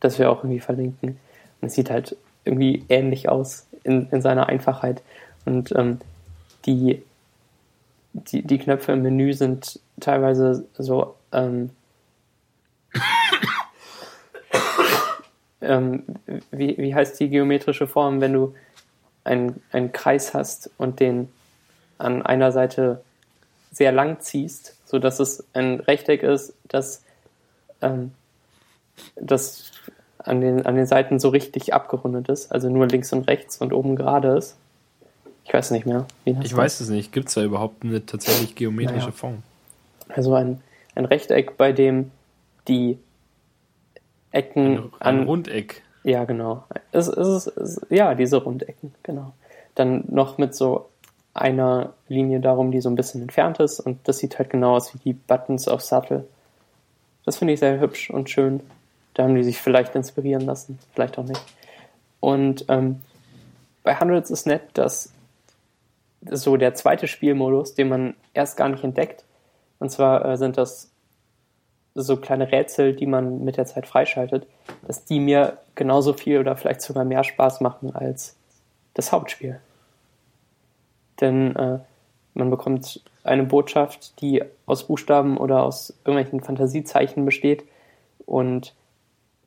[0.00, 1.18] das wir auch irgendwie verlinken.
[1.60, 5.02] Und es sieht halt irgendwie ähnlich aus in, in seiner Einfachheit.
[5.44, 6.00] Und ähm,
[6.66, 7.02] die,
[8.12, 11.70] die, die Knöpfe im Menü sind teilweise so ähm,
[15.62, 16.04] ähm,
[16.50, 18.54] wie, wie heißt die geometrische Form, wenn du
[19.24, 21.32] einen, einen Kreis hast und den
[21.98, 23.02] an einer Seite
[23.76, 27.02] sehr lang ziehst, sodass es ein Rechteck ist, das,
[27.82, 28.12] ähm,
[29.16, 29.70] das
[30.18, 33.74] an, den, an den Seiten so richtig abgerundet ist, also nur links und rechts und
[33.74, 34.56] oben gerade ist.
[35.44, 36.06] Ich weiß nicht mehr.
[36.24, 37.12] ich weiß es nicht.
[37.12, 39.12] Gibt es da überhaupt eine tatsächlich geometrische naja.
[39.12, 39.42] Form?
[40.08, 40.62] Also ein,
[40.94, 42.10] ein Rechteck, bei dem
[42.68, 42.98] die
[44.32, 45.26] Ecken ein, ein an.
[45.26, 45.82] Rundeck.
[46.02, 46.64] Ja, genau.
[46.92, 49.34] Es, es, es, ja, diese Rundecken, genau.
[49.74, 50.88] Dann noch mit so
[51.36, 54.94] einer Linie darum, die so ein bisschen entfernt ist und das sieht halt genau aus
[54.94, 56.26] wie die Buttons auf Sattel.
[57.24, 58.60] Das finde ich sehr hübsch und schön.
[59.14, 61.42] Da haben die sich vielleicht inspirieren lassen, vielleicht auch nicht.
[62.20, 63.00] Und ähm,
[63.82, 65.12] bei Hundreds ist nett, dass
[66.30, 69.24] so der zweite Spielmodus, den man erst gar nicht entdeckt,
[69.78, 70.90] und zwar äh, sind das
[71.94, 74.46] so kleine Rätsel, die man mit der Zeit freischaltet,
[74.86, 78.36] dass die mir genauso viel oder vielleicht sogar mehr Spaß machen als
[78.94, 79.60] das Hauptspiel.
[81.20, 81.78] Denn äh,
[82.34, 87.64] man bekommt eine Botschaft, die aus Buchstaben oder aus irgendwelchen Fantasiezeichen besteht
[88.24, 88.74] und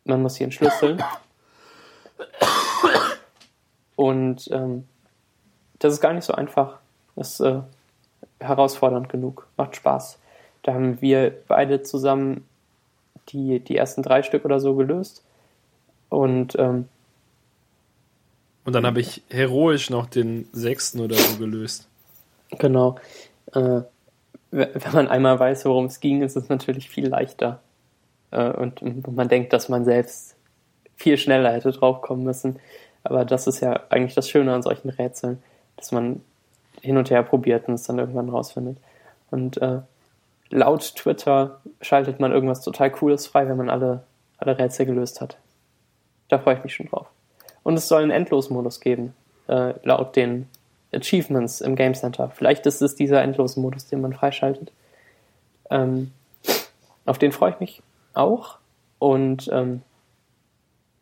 [0.06, 1.04] man muss sie entschlüsseln.
[3.96, 4.88] Und ähm,
[5.80, 6.80] das ist gar nicht so einfach.
[7.16, 7.60] Das ist äh,
[8.40, 10.20] herausfordernd genug, macht Spaß.
[10.64, 12.48] Da haben wir beide zusammen
[13.30, 15.24] die, die ersten drei Stück oder so gelöst.
[16.10, 16.88] Und, ähm,
[18.70, 21.88] und dann habe ich heroisch noch den sechsten oder so gelöst.
[22.60, 22.98] Genau.
[23.52, 23.82] Äh,
[24.52, 27.62] wenn man einmal weiß, worum es ging, ist es natürlich viel leichter.
[28.30, 30.36] Äh, und, und man denkt, dass man selbst
[30.98, 32.60] viel schneller hätte draufkommen müssen.
[33.04, 35.42] Aber das ist ja eigentlich das Schöne an solchen Rätseln,
[35.76, 36.22] dass man
[36.80, 38.78] hin und her probiert und es dann irgendwann rausfindet.
[39.32, 39.80] Und äh,
[40.52, 44.04] laut Twitter schaltet man irgendwas total Cooles frei, wenn man alle,
[44.38, 45.40] alle Rätsel gelöst hat.
[46.28, 47.08] Da freue ich mich schon drauf.
[47.70, 49.14] Und es soll einen Endlosmodus geben,
[49.48, 50.48] äh, laut den
[50.92, 52.32] Achievements im Game Center.
[52.32, 54.72] Vielleicht ist es dieser Endlosmodus, den man freischaltet.
[55.70, 56.12] Ähm,
[57.06, 58.58] auf den freue ich mich auch.
[58.98, 59.84] Und ähm,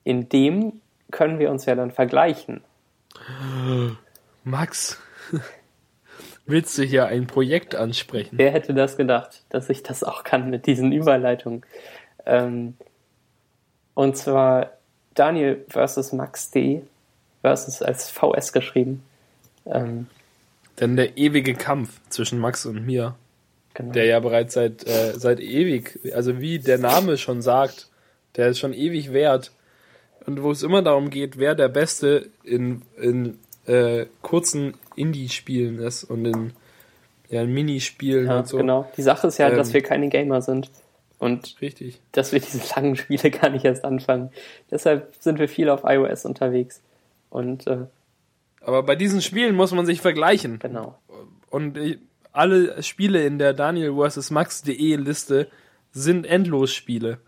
[0.04, 2.60] in dem können wir uns ja dann vergleichen.
[4.44, 5.00] Max,
[6.46, 8.38] willst du hier ein Projekt ansprechen?
[8.38, 11.62] Wer hätte das gedacht, dass ich das auch kann mit diesen Überleitungen?
[12.26, 12.76] Ähm,
[13.94, 14.77] und zwar
[15.18, 16.82] Daniel versus Max D.
[17.42, 19.04] versus als VS geschrieben.
[19.66, 20.08] Ähm,
[20.80, 23.16] Denn der ewige Kampf zwischen Max und mir,
[23.74, 23.94] genau.
[23.94, 27.90] der ja bereits seit, äh, seit ewig, also wie der Name schon sagt,
[28.36, 29.52] der ist schon ewig wert.
[30.26, 36.04] Und wo es immer darum geht, wer der Beste in, in äh, kurzen Indie-Spielen ist
[36.04, 36.54] und in,
[37.30, 38.58] ja, in Minispielen ja, und so.
[38.58, 38.92] Genau.
[38.98, 40.70] Die Sache ist ja, ähm, dass wir keine Gamer sind.
[41.20, 42.00] Und richtig.
[42.12, 44.32] dass wir diese langen Spiele gar nicht erst anfangen.
[44.70, 46.82] Deshalb sind wir viel auf iOS unterwegs.
[47.30, 47.86] Und äh,
[48.62, 50.60] aber bei diesen Spielen muss man sich vergleichen.
[50.60, 51.00] Genau.
[51.50, 51.80] Und
[52.34, 54.30] alle Spiele in der Daniel vs.
[54.30, 55.48] Max.de Liste
[55.92, 57.20] sind Endlosspiele.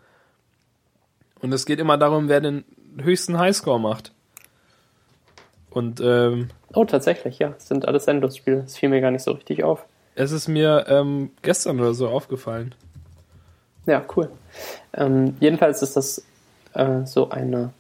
[1.40, 2.66] Und es geht immer darum, wer den
[2.98, 4.12] höchsten Highscore macht.
[5.70, 7.56] Und ähm, Oh, tatsächlich, ja.
[7.58, 8.62] Es sind alles Endlosspiele.
[8.64, 9.86] Das fiel mir gar nicht so richtig auf.
[10.16, 12.76] Es ist mir ähm, gestern oder so aufgefallen.
[13.90, 14.30] Ja, cool.
[14.94, 16.24] Ähm, jedenfalls ist das
[16.76, 17.74] äh, so eine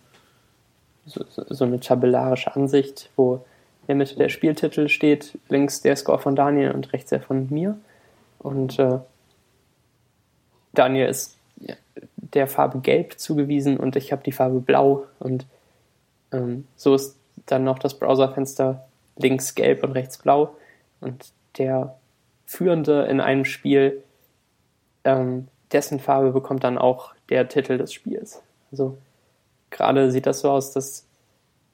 [1.05, 3.35] so, so, eine tabellarische Ansicht, wo
[3.81, 7.47] in der Mitte der Spieltitel steht, links der Score von Daniel und rechts der von
[7.51, 7.77] mir.
[8.39, 8.99] Und äh,
[10.73, 11.37] Daniel ist
[12.15, 15.05] der Farbe Gelb zugewiesen und ich habe die Farbe Blau.
[15.19, 15.45] Und
[16.31, 20.55] ähm, so ist dann noch das Browserfenster links gelb und rechts blau.
[21.01, 21.95] Und der
[22.45, 24.03] Führende in einem Spiel,
[25.03, 28.41] ähm, dessen Farbe bekommt dann auch der Titel des Spiels.
[28.71, 28.97] Also
[29.69, 31.05] gerade sieht das so aus, dass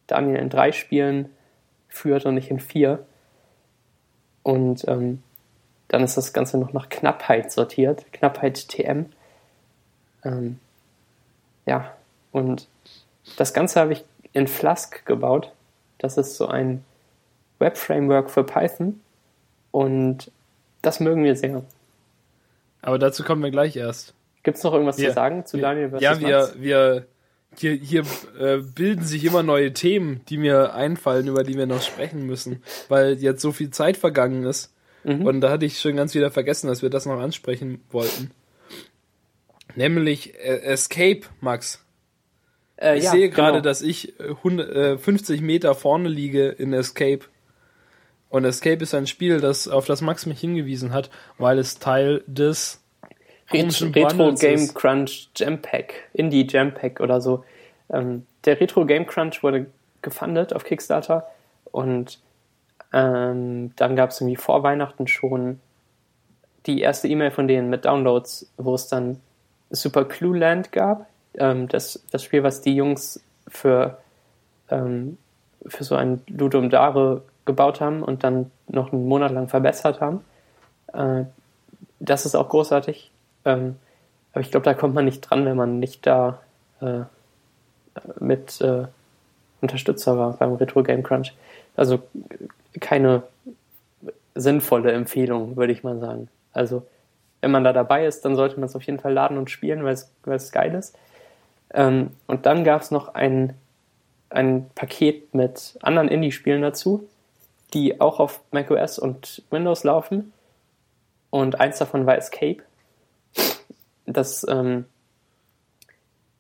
[0.08, 1.30] Daniel in drei Spielen
[1.88, 3.06] führt und nicht in vier.
[4.44, 5.24] Und ähm,
[5.88, 8.12] dann ist das Ganze noch nach Knappheit sortiert.
[8.12, 9.06] Knappheit TM.
[10.24, 10.60] Ähm,
[11.66, 11.96] ja,
[12.32, 12.68] und
[13.38, 15.52] das Ganze habe ich in Flask gebaut.
[15.98, 16.84] Das ist so ein
[17.60, 19.02] Web-Framework für Python.
[19.72, 20.32] Und
[20.82, 21.64] das mögen wir sehr.
[22.86, 24.14] Aber dazu kommen wir gleich erst.
[24.44, 27.08] Gibt es noch irgendwas wir, zu sagen zu wir, Daniel Ja, wir, wir
[27.58, 28.04] hier, hier
[28.40, 32.62] äh, bilden sich immer neue Themen, die mir einfallen, über die wir noch sprechen müssen,
[32.88, 34.72] weil jetzt so viel Zeit vergangen ist.
[35.04, 35.26] Mhm.
[35.26, 38.30] Und da hatte ich schon ganz wieder vergessen, dass wir das noch ansprechen wollten.
[39.76, 41.84] Nämlich äh, Escape, Max.
[42.78, 43.64] Äh, ich ja, sehe gerade, genau.
[43.64, 47.22] dass ich 100, äh, 50 Meter vorne liege in Escape.
[48.36, 52.22] Und Escape ist ein Spiel, das auf das Max mich hingewiesen hat, weil es Teil
[52.28, 52.84] des
[53.50, 54.76] Retro, Retro Game ist.
[54.76, 57.46] Crunch Jam Pack, Indie Jam Pack oder so.
[57.90, 59.68] Ähm, der Retro Game Crunch wurde
[60.02, 61.26] gefundet auf Kickstarter
[61.72, 62.20] und
[62.92, 65.62] ähm, dann gab es irgendwie vor Weihnachten schon
[66.66, 69.22] die erste E-Mail von denen mit Downloads, wo es dann
[69.70, 71.08] Super Clue Land gab.
[71.36, 73.98] Ähm, das, das Spiel, was die Jungs für,
[74.70, 75.18] ähm,
[75.66, 80.22] für so ein Ludum Dare gebaut haben und dann noch einen Monat lang verbessert haben.
[80.94, 81.26] Äh,
[82.00, 83.12] das ist auch großartig.
[83.46, 83.76] Ähm,
[84.34, 86.42] aber ich glaube, da kommt man nicht dran, wenn man nicht da
[86.82, 87.02] äh,
[88.20, 88.86] mit äh,
[89.62, 91.34] Unterstützer war beim Retro Game Crunch.
[91.76, 92.00] Also
[92.80, 93.24] keine
[94.36, 96.28] sinnvolle Empfehlung, würde ich mal sagen.
[96.52, 96.86] Also
[97.42, 99.84] wenn man da dabei ist, dann sollte man es auf jeden Fall laden und spielen,
[99.84, 100.98] weil es, geil ist.
[101.74, 103.54] Ähm, und dann gab es noch ein,
[104.30, 107.08] ein Paket mit anderen Indie-Spielen dazu,
[107.76, 110.34] die auch auf macOS und Windows laufen.
[111.30, 112.64] Und eins davon war Escape.
[114.06, 114.86] Das ähm,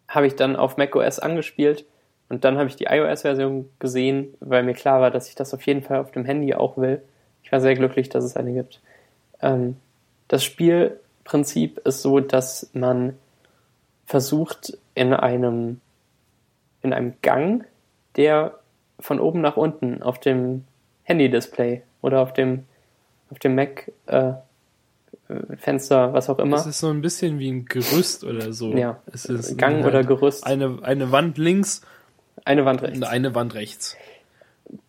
[0.07, 1.85] habe ich dann auf macOS angespielt
[2.29, 5.61] und dann habe ich die iOS-Version gesehen, weil mir klar war, dass ich das auf
[5.63, 7.03] jeden Fall auf dem Handy auch will.
[7.43, 8.81] Ich war sehr glücklich, dass es eine gibt.
[9.41, 9.77] Ähm,
[10.27, 13.17] das Spielprinzip ist so, dass man
[14.05, 15.81] versucht, in einem,
[16.81, 17.65] in einem Gang,
[18.15, 18.59] der
[18.99, 20.63] von oben nach unten auf dem
[21.05, 22.65] Handy-Display oder auf dem,
[23.31, 24.33] auf dem Mac äh,
[25.57, 26.57] Fenster, was auch immer.
[26.57, 28.75] Es ist so ein bisschen wie ein Gerüst oder so.
[28.75, 30.45] Ja, es ist Gang oder Gerüst.
[30.45, 31.81] Eine, eine Wand links
[32.43, 33.01] eine Wand rechts.
[33.01, 33.97] Eine Wand rechts.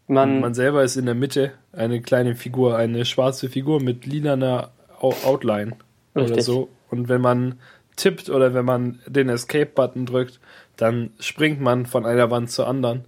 [0.08, 4.70] Man, man selber ist in der Mitte eine kleine Figur, eine schwarze Figur mit lilaner
[5.00, 5.76] Outline
[6.14, 6.32] richtig.
[6.32, 6.68] oder so.
[6.90, 7.58] Und wenn man
[7.96, 10.38] tippt oder wenn man den Escape-Button drückt,
[10.76, 13.04] dann springt man von einer Wand zur anderen.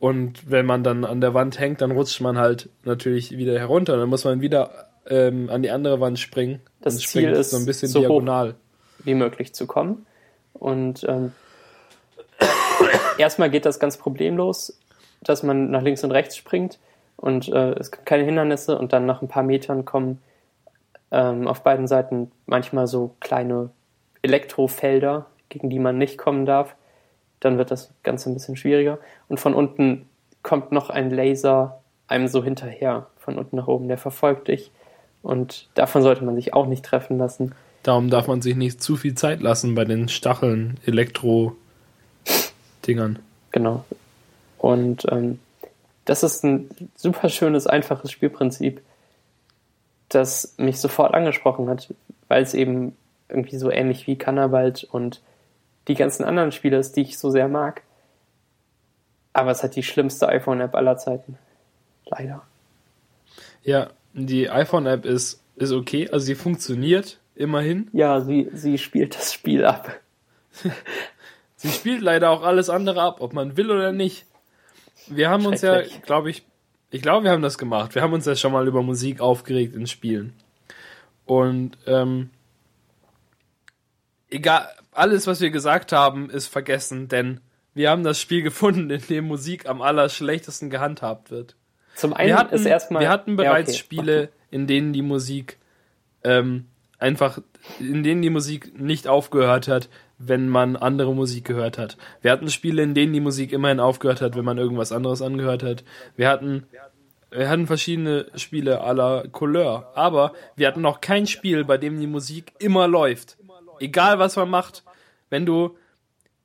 [0.00, 3.96] Und wenn man dann an der Wand hängt, dann rutscht man halt natürlich wieder herunter.
[3.96, 6.60] Dann muss man wieder ähm, an die andere Wand springen.
[6.80, 8.56] Das Ziel ist so ein bisschen so diagonal.
[9.04, 10.06] wie möglich zu kommen.
[10.54, 11.32] Und ähm,
[13.18, 14.80] erstmal geht das ganz problemlos,
[15.22, 16.78] dass man nach links und rechts springt
[17.20, 20.22] und äh, es gibt keine Hindernisse und dann nach ein paar Metern kommen
[21.10, 23.70] ähm, auf beiden Seiten manchmal so kleine
[24.22, 26.74] Elektrofelder, gegen die man nicht kommen darf.
[27.40, 28.98] Dann wird das Ganze ein bisschen schwieriger.
[29.28, 30.06] Und von unten
[30.42, 33.88] kommt noch ein Laser einem so hinterher, von unten nach oben.
[33.88, 34.70] Der verfolgt dich.
[35.22, 37.54] Und davon sollte man sich auch nicht treffen lassen.
[37.82, 41.56] Darum darf man sich nicht zu viel Zeit lassen bei den Stacheln, Elektro,
[42.86, 43.18] Dingern.
[43.52, 43.84] Genau.
[44.58, 45.38] Und ähm,
[46.04, 48.82] das ist ein super schönes, einfaches Spielprinzip,
[50.08, 51.94] das mich sofort angesprochen hat,
[52.28, 52.96] weil es eben
[53.28, 55.20] irgendwie so ähnlich wie Cannabalt und
[55.88, 57.82] die ganzen anderen Spiele ist, die ich so sehr mag.
[59.32, 61.38] Aber es hat die schlimmste iPhone-App aller Zeiten.
[62.06, 62.42] Leider.
[63.62, 67.88] Ja, die iPhone-App ist, ist okay, also sie funktioniert immerhin.
[67.92, 70.00] Ja, sie, sie spielt das Spiel ab.
[71.62, 74.24] Sie spielt leider auch alles andere ab, ob man will oder nicht.
[75.08, 76.42] Wir haben uns ja, glaube ich,
[76.90, 77.94] ich glaube, wir haben das gemacht.
[77.94, 80.32] Wir haben uns ja schon mal über Musik aufgeregt in Spielen.
[81.26, 82.30] Und ähm,
[84.30, 87.40] egal, alles, was wir gesagt haben, ist vergessen, denn
[87.74, 91.56] wir haben das Spiel gefunden, in dem Musik am allerschlechtesten gehandhabt wird.
[91.94, 93.02] Zum einen hatten, ist erstmal.
[93.02, 93.78] Wir hatten bereits ja, okay.
[93.78, 95.58] Spiele, in denen die Musik
[96.24, 96.66] ähm,
[96.98, 97.40] einfach,
[97.78, 101.96] in denen die Musik nicht aufgehört hat, wenn man andere Musik gehört hat.
[102.20, 105.62] Wir hatten Spiele, in denen die Musik immerhin aufgehört hat, wenn man irgendwas anderes angehört
[105.62, 105.82] hat.
[106.14, 106.66] Wir hatten,
[107.30, 112.06] wir hatten verschiedene Spiele aller Couleur, aber wir hatten noch kein Spiel, bei dem die
[112.06, 113.38] Musik immer läuft.
[113.80, 114.84] Egal was man macht,
[115.28, 115.76] wenn du,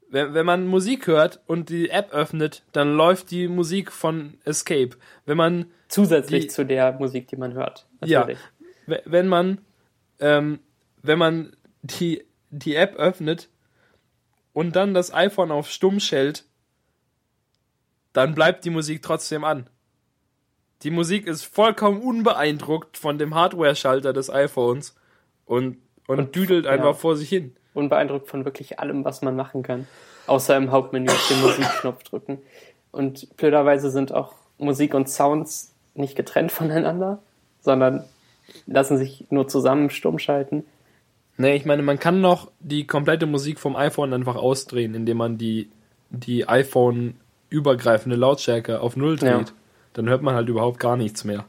[0.09, 4.91] wenn, wenn man Musik hört und die App öffnet, dann läuft die Musik von Escape.
[5.25, 7.85] Wenn man zusätzlich die, zu der Musik, die man hört.
[8.01, 8.39] Natürlich.
[8.87, 9.59] Ja, wenn man,
[10.19, 10.59] ähm,
[11.01, 13.49] wenn man die die App öffnet
[14.53, 16.45] und dann das iPhone auf stumm stellt,
[18.13, 19.69] dann bleibt die Musik trotzdem an.
[20.83, 24.95] Die Musik ist vollkommen unbeeindruckt von dem Hardware-Schalter des iPhones
[25.45, 25.77] und,
[26.07, 26.93] und, und düdelt einfach ja.
[26.93, 27.55] vor sich hin.
[27.73, 29.87] Unbeeindruckt von wirklich allem, was man machen kann.
[30.27, 32.39] Außer im Hauptmenü auf den Musikknopf drücken.
[32.91, 37.19] Und blöderweise sind auch Musik und Sounds nicht getrennt voneinander,
[37.61, 38.03] sondern
[38.65, 40.63] lassen sich nur zusammen stumm schalten.
[41.37, 45.37] Nee, ich meine, man kann noch die komplette Musik vom iPhone einfach ausdrehen, indem man
[45.37, 45.69] die,
[46.09, 49.49] die iPhone-übergreifende Lautstärke auf Null dreht.
[49.49, 49.55] Ja.
[49.93, 51.45] Dann hört man halt überhaupt gar nichts mehr.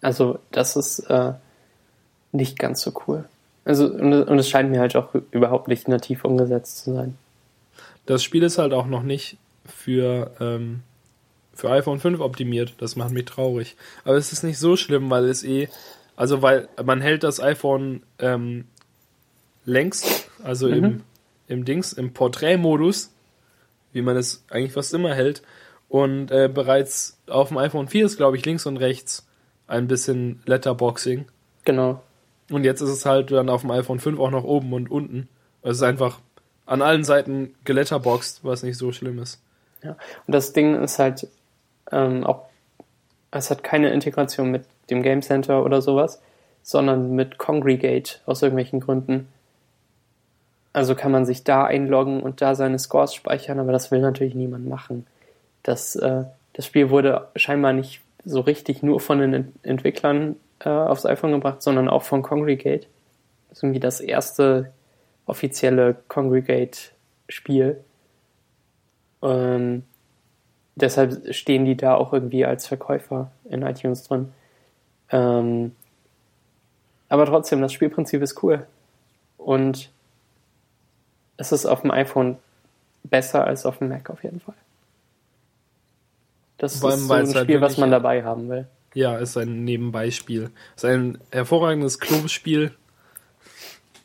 [0.00, 1.34] Also, das ist äh,
[2.32, 3.24] nicht ganz so cool.
[3.64, 7.16] Also, und, und es scheint mir halt auch überhaupt nicht nativ umgesetzt zu sein.
[8.06, 10.80] Das Spiel ist halt auch noch nicht für, ähm,
[11.54, 12.74] für iPhone 5 optimiert.
[12.78, 13.76] Das macht mich traurig.
[14.04, 15.68] Aber es ist nicht so schlimm, weil es eh
[16.16, 18.66] also weil man hält das iPhone ähm,
[19.64, 20.74] längs, also mhm.
[20.74, 21.02] im,
[21.48, 23.10] im Dings, im Porträtmodus,
[23.92, 25.42] wie man es eigentlich fast immer hält.
[25.88, 29.26] Und äh, bereits auf dem iPhone 4 ist, glaube ich, links und rechts
[29.66, 31.26] ein bisschen Letterboxing.
[31.64, 32.02] Genau.
[32.52, 35.28] Und jetzt ist es halt dann auf dem iPhone 5 auch noch oben und unten.
[35.62, 36.20] Es ist einfach
[36.66, 39.40] an allen Seiten geletterboxt, was nicht so schlimm ist.
[39.82, 39.96] Ja,
[40.26, 41.26] und das Ding ist halt
[41.90, 42.46] ähm, auch,
[43.30, 46.20] es hat keine Integration mit dem Game Center oder sowas,
[46.62, 49.28] sondern mit Congregate aus irgendwelchen Gründen.
[50.72, 54.34] Also kann man sich da einloggen und da seine Scores speichern, aber das will natürlich
[54.34, 55.06] niemand machen.
[55.62, 61.06] Das, äh, das Spiel wurde scheinbar nicht so richtig nur von den Entwicklern äh, aufs
[61.06, 62.86] iPhone gebracht, sondern auch von Congregate.
[63.48, 64.72] Das ist irgendwie das erste
[65.26, 67.82] offizielle Congregate-Spiel.
[69.22, 69.84] Ähm,
[70.74, 74.32] deshalb stehen die da auch irgendwie als Verkäufer in iTunes drin.
[75.10, 75.76] Ähm,
[77.08, 78.66] aber trotzdem, das Spielprinzip ist cool.
[79.36, 79.90] Und
[81.36, 82.38] es ist auf dem iPhone
[83.04, 84.54] besser als auf dem Mac auf jeden Fall.
[86.58, 88.66] Das Vor ist so ein Spiel, halt was man dabei haben will.
[88.94, 90.50] Ja, ist ein Nebenbeispiel.
[90.76, 92.72] Ist ein hervorragendes Klospiel.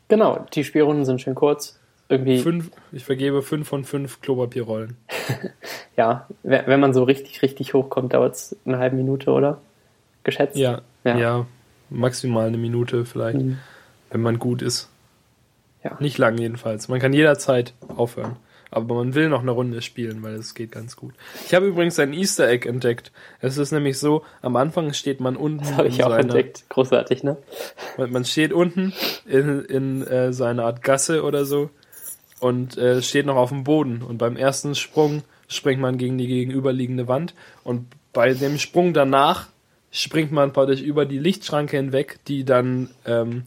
[0.07, 1.79] Genau, die Spielrunden sind schön kurz.
[2.09, 4.95] Irgendwie fünf, ich vergebe fünf von fünf Klopapierrollen.
[5.97, 9.59] ja, wenn man so richtig, richtig hochkommt, dauert es eine halbe Minute, oder?
[10.23, 10.55] Geschätzt?
[10.55, 11.17] Ja, ja.
[11.17, 11.45] ja,
[11.89, 13.59] maximal eine Minute vielleicht, mhm.
[14.09, 14.89] wenn man gut ist.
[15.83, 15.97] Ja.
[15.99, 16.87] Nicht lang jedenfalls.
[16.87, 18.37] Man kann jederzeit aufhören.
[18.71, 21.13] Aber man will noch eine Runde spielen, weil es geht ganz gut.
[21.45, 23.11] Ich habe übrigens ein Easter Egg entdeckt.
[23.39, 25.59] Es ist nämlich so, am Anfang steht man unten.
[25.59, 26.65] Das habe ich auch seiner, entdeckt.
[26.69, 27.37] Großartig, ne?
[27.97, 28.93] Man steht unten
[29.25, 31.69] in, in äh, so einer Art Gasse oder so
[32.39, 34.01] und äh, steht noch auf dem Boden.
[34.01, 37.33] Und beim ersten Sprung springt man gegen die gegenüberliegende Wand.
[37.63, 39.47] Und bei dem Sprung danach
[39.91, 43.43] springt man praktisch über die Lichtschranke hinweg, die dann ähm,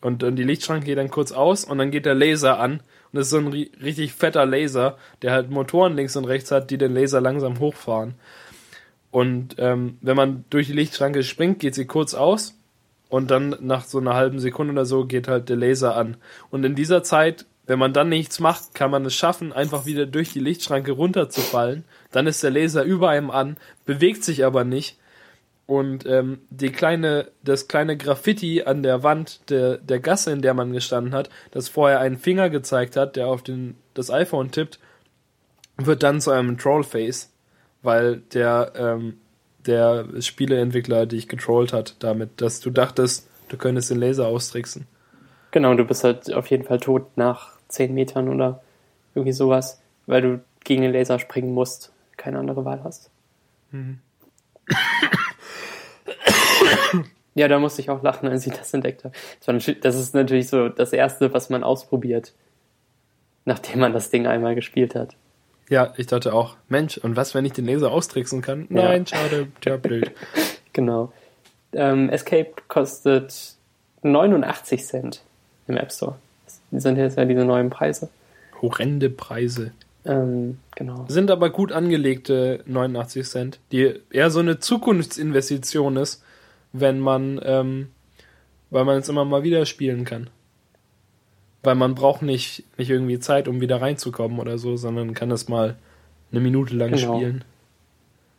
[0.00, 2.80] und, und die Lichtschranke geht dann kurz aus und dann geht der Laser an
[3.12, 6.70] und das ist so ein richtig fetter Laser, der halt Motoren links und rechts hat,
[6.70, 8.14] die den Laser langsam hochfahren.
[9.10, 12.54] Und ähm, wenn man durch die Lichtschranke springt, geht sie kurz aus
[13.08, 16.16] und dann nach so einer halben Sekunde oder so geht halt der Laser an.
[16.50, 20.06] Und in dieser Zeit, wenn man dann nichts macht, kann man es schaffen, einfach wieder
[20.06, 21.84] durch die Lichtschranke runterzufallen.
[22.12, 24.99] Dann ist der Laser über einem an, bewegt sich aber nicht
[25.70, 30.52] und ähm, die kleine, das kleine Graffiti an der Wand der, der Gasse, in der
[30.52, 34.80] man gestanden hat, das vorher einen Finger gezeigt hat, der auf den, das iPhone tippt,
[35.76, 37.32] wird dann zu einem Trollface,
[37.82, 39.20] weil der, ähm,
[39.64, 44.88] der Spieleentwickler dich getrollt hat damit, dass du dachtest, du könntest den Laser austricksen.
[45.52, 48.60] Genau, du bist halt auf jeden Fall tot nach 10 Metern oder
[49.14, 53.08] irgendwie sowas, weil du gegen den Laser springen musst, keine andere Wahl hast.
[53.70, 54.00] Mhm.
[57.34, 59.14] Ja, da musste ich auch lachen, als ich das entdeckt habe.
[59.82, 62.32] Das ist natürlich so das Erste, was man ausprobiert,
[63.44, 65.14] nachdem man das Ding einmal gespielt hat.
[65.68, 68.66] Ja, ich dachte auch, Mensch, und was, wenn ich den Laser austricksen kann?
[68.70, 69.16] Nein, ja.
[69.16, 70.10] schade, tja, blöd.
[70.72, 71.12] genau.
[71.72, 73.54] Ähm, Escape kostet
[74.02, 75.22] 89 Cent
[75.68, 76.16] im App Store.
[76.72, 78.08] Das sind jetzt ja diese neuen Preise.
[78.60, 79.70] Horrende Preise.
[80.04, 81.04] Ähm, genau.
[81.08, 86.24] Sind aber gut angelegte 89 Cent, die eher so eine Zukunftsinvestition ist,
[86.72, 87.90] wenn man, ähm,
[88.70, 90.30] weil man es immer mal wieder spielen kann.
[91.62, 95.48] Weil man braucht nicht, nicht irgendwie Zeit, um wieder reinzukommen oder so, sondern kann es
[95.48, 95.76] mal
[96.32, 97.16] eine Minute lang genau.
[97.16, 97.44] spielen.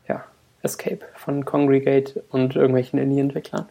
[0.08, 0.26] Ja,
[0.64, 3.68] Escape von Congregate und irgendwelchen Indie-Entwicklern.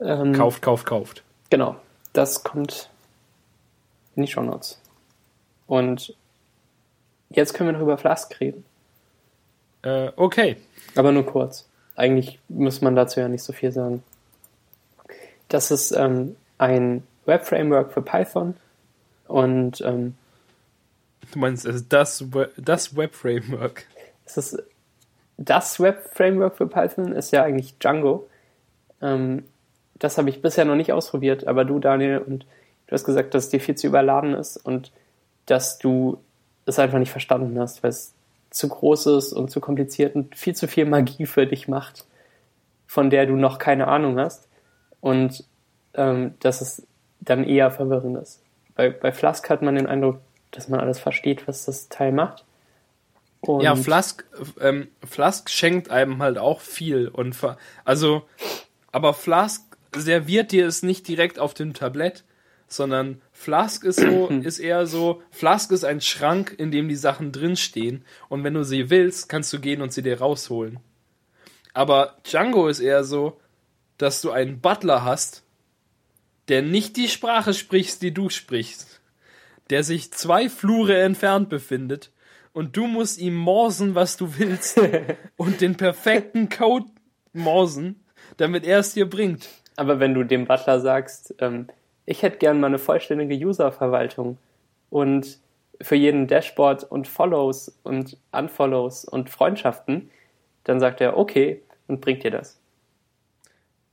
[0.00, 1.22] Ähm, kauft, kauft, kauft.
[1.50, 1.76] Genau,
[2.12, 2.90] das kommt
[4.16, 4.80] in die Show Notes.
[5.66, 6.14] Und
[7.30, 8.64] jetzt können wir noch über Flask reden.
[9.82, 10.56] Äh, okay.
[10.94, 11.68] Aber nur kurz.
[11.96, 14.02] Eigentlich muss man dazu ja nicht so viel sagen.
[15.48, 18.54] Das ist ähm, ein Web-Framework für Python
[19.28, 20.14] Und ähm,
[21.32, 22.24] du meinst also das,
[22.56, 23.84] das Web-Framework?
[24.24, 24.62] Es ist
[25.36, 28.28] das Web-Framework für Python ist ja eigentlich Django.
[29.00, 29.44] Ähm,
[29.94, 32.44] das habe ich bisher noch nicht ausprobiert, aber du, Daniel, und
[32.86, 34.92] du hast gesagt, dass es dir viel zu überladen ist und
[35.46, 36.18] dass du
[36.66, 38.12] es einfach nicht verstanden hast, weil es
[38.52, 42.04] zu groß ist und zu kompliziert und viel zu viel Magie für dich macht,
[42.86, 44.48] von der du noch keine Ahnung hast.
[45.00, 45.44] Und
[45.94, 46.86] ähm, dass es
[47.20, 48.40] dann eher verwirrend ist.
[48.74, 52.44] Bei, bei Flask hat man den Eindruck, dass man alles versteht, was das Teil macht.
[53.40, 54.24] Und ja, Flask,
[54.60, 57.36] ähm, Flask schenkt einem halt auch viel und
[57.84, 58.22] also,
[58.92, 59.62] aber Flask
[59.96, 62.24] serviert dir es nicht direkt auf dem Tablett,
[62.72, 67.32] sondern Flask ist so, ist eher so, Flask ist ein Schrank, in dem die Sachen
[67.32, 70.80] drinstehen und wenn du sie willst, kannst du gehen und sie dir rausholen.
[71.74, 73.40] Aber Django ist eher so,
[73.98, 75.42] dass du einen Butler hast,
[76.48, 79.00] der nicht die Sprache spricht, die du sprichst,
[79.70, 82.10] der sich zwei Flure entfernt befindet
[82.52, 84.80] und du musst ihm morsen, was du willst
[85.36, 86.86] und den perfekten Code
[87.32, 88.04] morsen,
[88.36, 89.48] damit er es dir bringt.
[89.76, 91.68] Aber wenn du dem Butler sagst, ähm,
[92.06, 94.38] ich hätte gern mal eine vollständige Userverwaltung
[94.90, 95.38] und
[95.80, 100.10] für jeden Dashboard und Follows und Unfollows und Freundschaften,
[100.64, 102.58] dann sagt er okay und bringt dir das.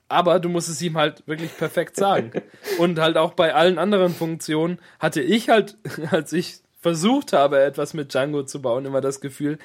[0.07, 2.31] Aber du musst es ihm halt wirklich perfekt sagen.
[2.79, 5.77] und halt auch bei allen anderen Funktionen hatte ich halt,
[6.11, 9.59] als ich versucht habe, etwas mit Django zu bauen, immer das Gefühl,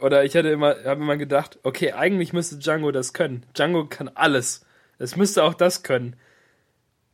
[0.00, 3.46] oder ich hatte immer, habe immer gedacht, okay, eigentlich müsste Django das können.
[3.54, 4.64] Django kann alles.
[4.98, 6.16] Es müsste auch das können.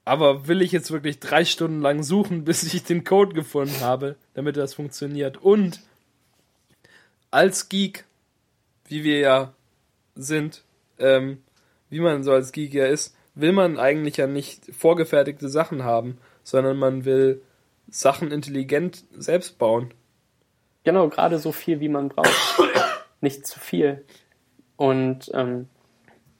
[0.08, 4.16] Aber will ich jetzt wirklich drei Stunden lang suchen, bis ich den Code gefunden habe,
[4.32, 5.36] damit das funktioniert?
[5.36, 5.80] Und
[7.30, 8.04] als Geek,
[8.86, 9.52] wie wir ja
[10.14, 10.64] sind,
[10.98, 11.42] ähm,
[11.90, 16.16] wie man so als Geek ja ist, will man eigentlich ja nicht vorgefertigte Sachen haben,
[16.42, 17.42] sondern man will
[17.90, 19.92] Sachen intelligent selbst bauen.
[20.84, 22.30] Genau, gerade so viel, wie man braucht.
[23.20, 24.04] nicht zu viel.
[24.76, 25.68] Und ähm,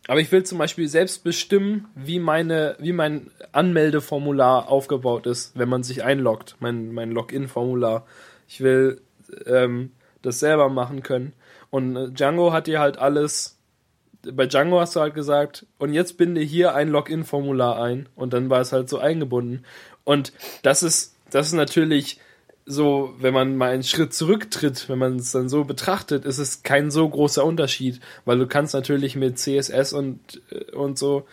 [0.09, 5.69] aber ich will zum Beispiel selbst bestimmen, wie meine, wie mein Anmeldeformular aufgebaut ist, wenn
[5.69, 8.05] man sich einloggt, mein, mein Login-Formular.
[8.49, 9.01] Ich will
[9.47, 9.93] ähm,
[10.23, 11.33] das selber machen können.
[11.71, 13.59] Und äh, Django hat dir halt alles.
[14.33, 18.09] Bei Django hast du halt gesagt, und jetzt binde hier ein Login-Formular ein.
[18.17, 19.65] Und dann war es halt so eingebunden.
[20.05, 20.33] Und
[20.63, 22.21] das ist das ist natürlich
[22.69, 26.63] so, wenn man mal einen Schritt zurücktritt, wenn man es dann so betrachtet, ist es
[26.63, 31.27] kein so großer Unterschied, weil du kannst natürlich mit CSS und, äh, und so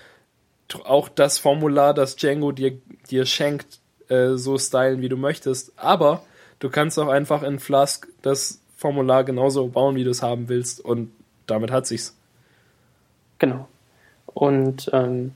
[0.84, 2.80] auch das Formular, das Django dir,
[3.10, 3.80] dir schenkt,
[4.10, 5.74] äh, so stylen, wie du möchtest.
[5.78, 6.24] Aber
[6.60, 10.84] du kannst auch einfach in Flask das Formular genauso bauen, wie du es haben willst
[10.84, 11.12] und
[11.48, 12.18] damit hat sich's.
[13.38, 13.68] Genau.
[14.26, 15.34] Und ähm,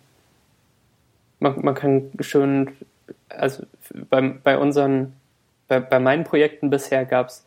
[1.39, 2.75] man, man kann schön
[3.29, 3.63] also
[4.09, 5.13] bei, bei unseren,
[5.69, 7.45] bei, bei meinen Projekten bisher gab es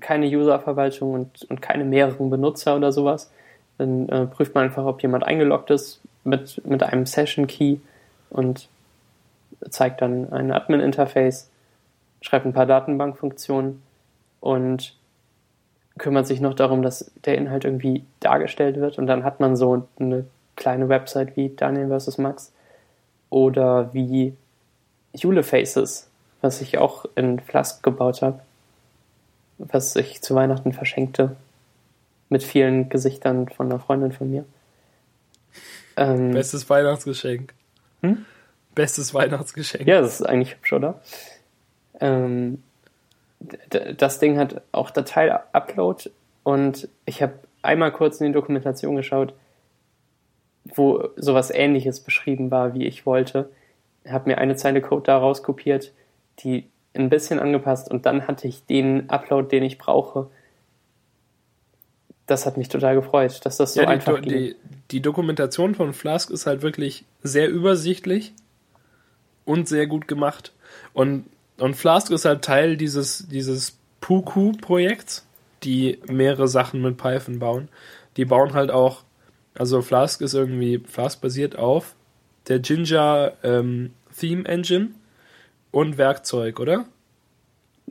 [0.00, 3.32] keine Userverwaltung und, und keine mehreren Benutzer oder sowas.
[3.78, 7.78] Dann äh, prüft man einfach, ob jemand eingeloggt ist mit, mit einem Session Key
[8.30, 8.68] und
[9.70, 11.50] zeigt dann ein Admin-Interface,
[12.20, 13.82] schreibt ein paar Datenbankfunktionen
[14.40, 14.94] und
[15.96, 19.88] kümmert sich noch darum, dass der Inhalt irgendwie dargestellt wird und dann hat man so
[19.98, 22.18] eine kleine Website wie Daniel vs.
[22.18, 22.52] Max
[23.30, 24.34] oder wie
[25.12, 26.08] Jule Faces,
[26.40, 28.40] was ich auch in Flask gebaut habe,
[29.58, 31.36] was ich zu Weihnachten verschenkte,
[32.28, 34.44] mit vielen Gesichtern von einer Freundin von mir.
[35.96, 37.54] Ähm, Bestes Weihnachtsgeschenk.
[38.02, 38.24] Hm?
[38.74, 39.86] Bestes Weihnachtsgeschenk.
[39.88, 41.00] Ja, das ist eigentlich hübsch, oder?
[42.00, 42.62] Ähm,
[43.70, 46.10] das Ding hat auch Datei-Upload
[46.44, 49.32] und ich habe einmal kurz in die Dokumentation geschaut,
[50.64, 53.48] wo sowas ähnliches beschrieben war, wie ich wollte
[54.10, 55.92] habe mir eine Zeile Code daraus kopiert,
[56.40, 60.28] die ein bisschen angepasst und dann hatte ich den Upload, den ich brauche.
[62.26, 64.38] Das hat mich total gefreut, dass das so ja, einfach die, ging.
[64.38, 64.56] Die,
[64.90, 68.32] die Dokumentation von Flask ist halt wirklich sehr übersichtlich
[69.44, 70.52] und sehr gut gemacht.
[70.92, 71.26] Und,
[71.58, 75.26] und Flask ist halt Teil dieses, dieses Puku-Projekts,
[75.62, 77.68] die mehrere Sachen mit Python bauen.
[78.16, 79.04] Die bauen halt auch,
[79.54, 81.94] also Flask ist irgendwie, Flask basiert auf
[82.48, 84.90] der Ginger ähm, Theme Engine
[85.70, 86.84] und Werkzeug, oder?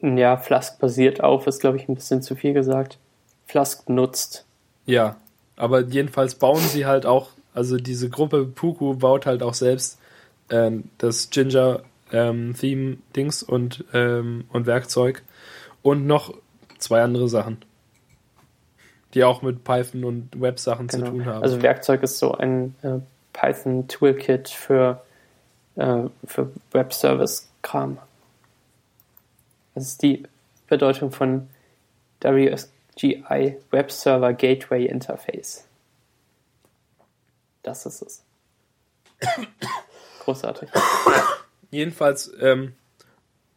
[0.01, 2.97] Ja, Flask basiert auf, ist glaube ich ein bisschen zu viel gesagt.
[3.45, 4.45] Flask nutzt.
[4.86, 5.17] Ja,
[5.55, 9.99] aber jedenfalls bauen sie halt auch, also diese Gruppe Puku baut halt auch selbst
[10.49, 15.23] ähm, das Ginger ähm, Theme Dings und, ähm, und Werkzeug
[15.82, 16.34] und noch
[16.78, 17.57] zwei andere Sachen,
[19.13, 21.05] die auch mit Python und Web-Sachen genau.
[21.05, 21.43] zu tun haben.
[21.43, 22.99] Also Werkzeug ist so ein äh,
[23.34, 25.01] Python Toolkit für
[25.75, 26.51] äh, für
[27.68, 27.97] Web-Service-Kram.
[29.76, 30.24] Das ist die
[30.68, 31.49] Bedeutung von
[32.22, 35.68] WSGI Web Server Gateway Interface.
[37.63, 38.24] Das ist es.
[40.22, 40.70] Großartig.
[41.72, 42.74] Jedenfalls, ähm,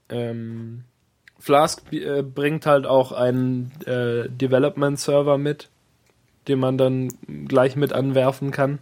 [0.08, 0.84] ähm,
[1.38, 5.70] Flask äh, bringt halt auch einen äh, Development-Server mit,
[6.48, 7.08] den man dann
[7.48, 8.80] gleich mit anwerfen kann,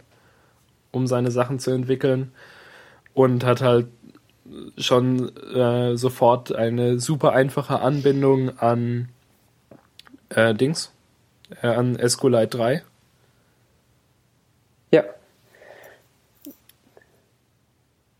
[0.91, 2.31] um seine Sachen zu entwickeln.
[3.13, 3.87] Und hat halt
[4.77, 9.09] schon äh, sofort eine super einfache Anbindung an
[10.29, 10.91] äh, Dings,
[11.61, 12.83] äh, an SQLite 3.
[14.91, 15.03] Ja.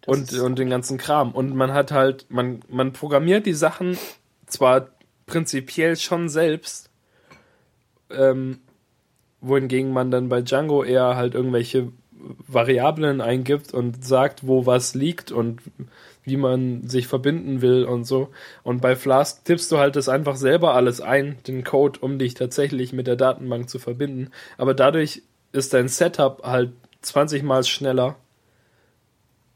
[0.10, 1.32] und, und den ganzen Kram.
[1.32, 3.98] Und man hat halt, man, man programmiert die Sachen
[4.48, 4.90] zwar
[5.26, 6.90] prinzipiell schon selbst,
[8.10, 8.60] ähm,
[9.42, 11.92] wohingegen man dann bei Django eher halt irgendwelche
[12.48, 15.62] Variablen eingibt und sagt, wo was liegt und
[16.30, 18.30] wie man sich verbinden will und so.
[18.64, 22.36] Und bei Flask tippst du halt das einfach selber alles ein, den Code, um dich
[22.36, 24.30] tatsächlich mit der Datenbank zu verbinden.
[24.58, 26.72] Aber dadurch ist dein Setup halt
[27.02, 28.16] 20 mal schneller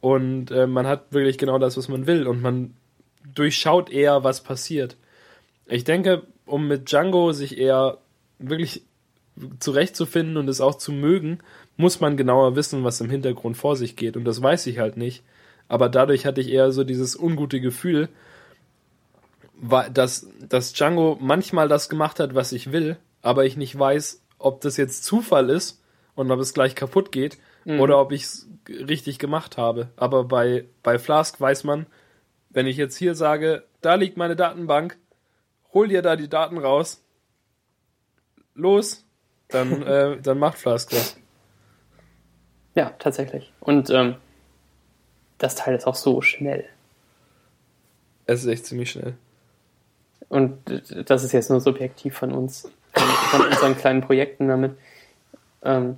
[0.01, 2.73] und äh, man hat wirklich genau das, was man will und man
[3.33, 4.97] durchschaut eher, was passiert.
[5.65, 7.99] Ich denke, um mit Django sich eher
[8.37, 8.83] wirklich
[9.59, 11.39] zurechtzufinden und es auch zu mögen,
[11.77, 14.17] muss man genauer wissen, was im Hintergrund vor sich geht.
[14.17, 15.23] Und das weiß ich halt nicht.
[15.73, 18.07] Aber dadurch hatte ich eher so dieses ungute Gefühl,
[19.91, 24.61] dass, dass Django manchmal das gemacht hat, was ich will, aber ich nicht weiß, ob
[24.61, 25.81] das jetzt Zufall ist
[26.13, 27.79] und ob es gleich kaputt geht mhm.
[27.79, 29.89] oder ob ich es richtig gemacht habe.
[29.95, 31.87] Aber bei, bei Flask weiß man,
[32.51, 34.99] wenn ich jetzt hier sage, da liegt meine Datenbank,
[35.73, 37.03] hol dir da die Daten raus,
[38.53, 39.07] los,
[39.47, 41.17] dann, äh, dann macht Flask das.
[42.75, 43.51] Ja, tatsächlich.
[43.59, 44.17] Und ähm,
[45.37, 46.65] das Teil ist auch so schnell.
[48.25, 49.15] Es ist echt ziemlich schnell.
[50.29, 50.57] Und
[51.05, 54.77] das ist jetzt nur subjektiv von uns, von, unseren kleinen Projekten damit.
[55.63, 55.97] Ähm,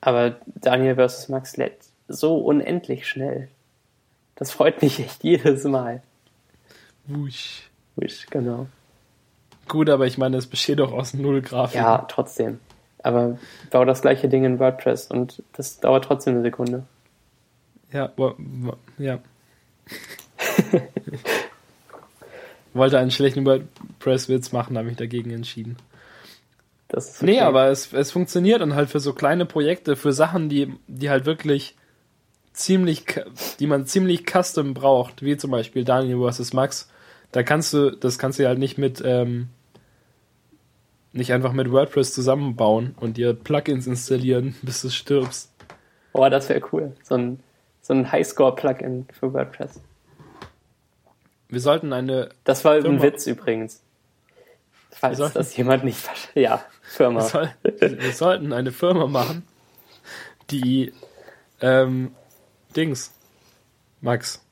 [0.00, 1.28] aber Daniel vs.
[1.28, 1.76] Max lädt
[2.06, 3.48] so unendlich schnell.
[4.36, 6.02] Das freut mich echt jedes Mal.
[7.06, 7.68] Wusch.
[7.96, 8.68] Wusch, genau.
[9.66, 11.84] Gut, aber ich meine, es besteht doch aus null Grafiken.
[11.84, 12.60] Ja, trotzdem.
[13.02, 13.38] Aber
[13.70, 16.84] bau das gleiche Ding in WordPress und das dauert trotzdem eine Sekunde.
[17.92, 18.12] Ja,
[18.98, 19.18] ja.
[22.74, 25.76] Wollte einen schlechten WordPress-Witz machen, habe mich dagegen entschieden.
[26.88, 27.26] Das okay.
[27.26, 31.10] Nee, aber es, es funktioniert dann halt für so kleine Projekte, für Sachen, die, die
[31.10, 31.76] halt wirklich
[32.52, 33.04] ziemlich,
[33.60, 36.52] die man ziemlich custom braucht, wie zum Beispiel Daniel vs.
[36.52, 36.90] Max.
[37.30, 39.48] Da kannst du, das kannst du halt nicht mit, ähm,
[41.12, 45.52] nicht einfach mit WordPress zusammenbauen und dir Plugins installieren, bis du stirbst.
[46.12, 46.92] Boah, das wäre cool.
[47.02, 47.40] So ein,
[47.88, 49.80] so ein Highscore-Plugin für WordPress.
[51.48, 52.28] Wir sollten eine.
[52.44, 53.82] Das war Firma ein Witz übrigens.
[54.90, 56.36] Falls das jemand nicht versteht.
[56.36, 57.20] Ja, Firma.
[57.20, 59.46] Wir, soll, wir, sollten eine Firma machen,
[60.50, 60.92] die
[61.62, 62.14] ähm,
[62.76, 63.14] Dings.
[64.02, 64.44] Max,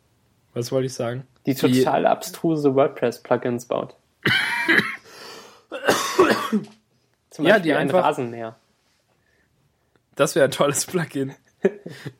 [0.55, 1.27] was wollte ich sagen?
[1.45, 3.97] Die total die, abstruse WordPress-Plugins baut.
[7.31, 8.57] Zum Beispiel ja, die ein einfach, Rasenmäher.
[10.15, 11.35] Das wäre ein tolles Plugin.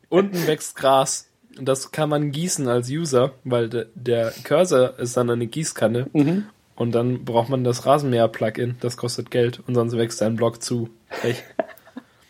[0.09, 1.29] Unten wächst Gras.
[1.57, 6.07] Und das kann man gießen als User, weil de, der Cursor ist dann eine Gießkanne.
[6.13, 6.45] Mhm.
[6.75, 8.75] Und dann braucht man das Rasenmäher-Plugin.
[8.79, 9.61] Das kostet Geld.
[9.65, 10.89] Und sonst wächst dein Block zu.
[11.23, 11.43] Echt.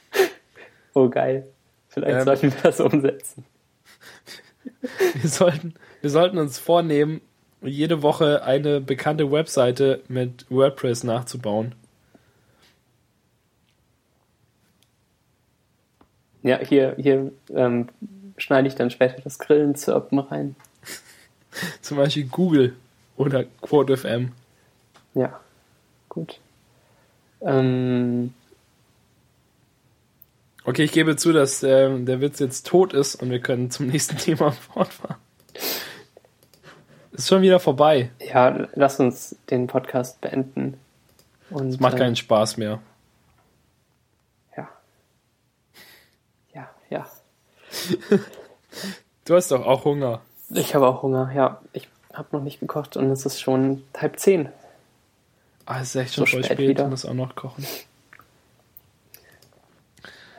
[0.93, 1.47] oh, geil.
[1.89, 3.45] Vielleicht ähm, sollten wir das umsetzen.
[5.21, 7.21] Wir sollten, wir sollten uns vornehmen,
[7.61, 11.73] jede Woche eine bekannte Webseite mit WordPress nachzubauen.
[16.47, 17.89] Ja, hier, hier ähm,
[18.37, 20.55] schneide ich dann später das Grillen Grillenzirpen rein.
[21.81, 22.75] Zum Beispiel Google
[23.17, 24.31] oder QuoteFM.
[25.13, 25.39] Ja,
[26.09, 26.39] gut.
[27.41, 28.33] Ähm,
[30.63, 33.87] okay, ich gebe zu, dass äh, der Witz jetzt tot ist und wir können zum
[33.87, 35.17] nächsten Thema fortfahren.
[37.11, 38.11] Ist schon wieder vorbei.
[38.19, 40.79] Ja, lass uns den Podcast beenden.
[41.49, 42.79] Es macht keinen Spaß mehr.
[46.53, 46.69] Ja.
[46.89, 47.07] Ja,
[49.25, 50.21] du hast doch auch Hunger.
[50.49, 51.61] Ich habe auch Hunger, ja.
[51.73, 54.49] Ich habe noch nicht gekocht und es ist schon halb zehn.
[55.65, 57.65] Ah, es ist echt schon so voll spät, spät ich muss auch noch kochen.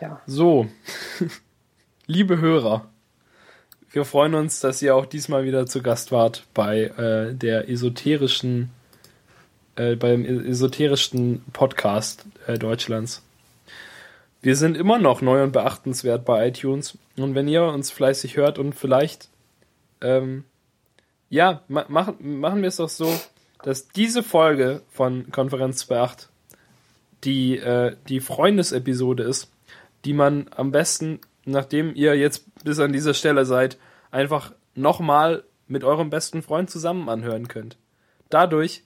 [0.01, 0.21] Ja.
[0.27, 0.69] So,
[2.07, 2.87] liebe Hörer,
[3.91, 8.71] wir freuen uns, dass ihr auch diesmal wieder zu Gast wart bei äh, der esoterischen,
[9.77, 13.23] äh, beim esoterischsten Podcast äh, Deutschlands.
[14.41, 16.97] Wir sind immer noch neu und beachtenswert bei iTunes.
[17.17, 19.29] Und wenn ihr uns fleißig hört und vielleicht
[20.01, 20.45] ähm,
[21.29, 23.13] Ja, ma machen, machen wir es doch so,
[23.63, 26.29] dass diese Folge von Konferenz 2.8
[27.25, 29.51] die, äh, die Freundesepisode ist,
[30.05, 33.77] die man am besten, nachdem ihr jetzt bis an dieser Stelle seid,
[34.13, 37.77] einfach nochmal mit eurem besten Freund zusammen anhören könnt.
[38.31, 38.85] Dadurch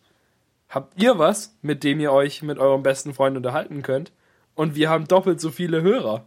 [0.71, 4.13] habt ihr was, mit dem ihr euch mit eurem besten Freund unterhalten könnt
[4.55, 6.25] und wir haben doppelt so viele Hörer.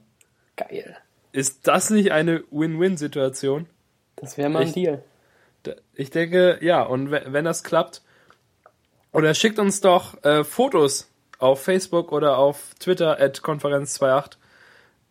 [0.55, 0.97] Geil.
[1.32, 3.67] Ist das nicht eine Win-Win-Situation?
[4.15, 5.03] Das wäre mal ein Ich- Deal.
[5.95, 8.01] Ich denke, ja, und we- wenn das klappt,
[9.11, 11.09] oder schickt uns doch äh, Fotos
[11.39, 14.38] auf Facebook oder auf Twitter at Konferenz28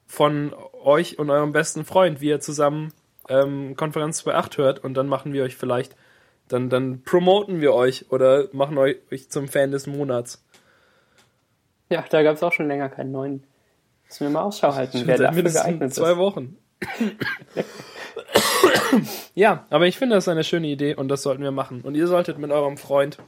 [0.06, 2.92] von euch und eurem besten Freund, wie ihr zusammen
[3.28, 5.96] ähm, Konferenz 28 hört und dann machen wir euch vielleicht,
[6.48, 8.98] dann, dann promoten wir euch oder machen euch
[9.30, 10.43] zum Fan des Monats.
[11.91, 13.45] Ja, da gab es auch schon länger keinen neuen.
[14.07, 16.18] Müssen wir mal Ausschau halten, Schon wer dafür geeignet zwei ist.
[16.18, 16.57] Wochen.
[19.35, 21.80] ja, aber ich finde das eine schöne Idee und das sollten wir machen.
[21.82, 23.18] Und ihr solltet mit eurem Freund,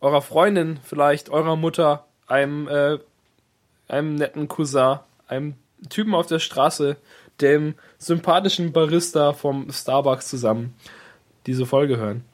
[0.00, 2.98] eurer Freundin vielleicht, eurer Mutter, einem, äh,
[3.88, 4.98] einem netten Cousin,
[5.28, 5.54] einem
[5.88, 6.96] Typen auf der Straße,
[7.40, 10.74] dem sympathischen Barista vom Starbucks zusammen
[11.46, 12.24] diese Folge hören.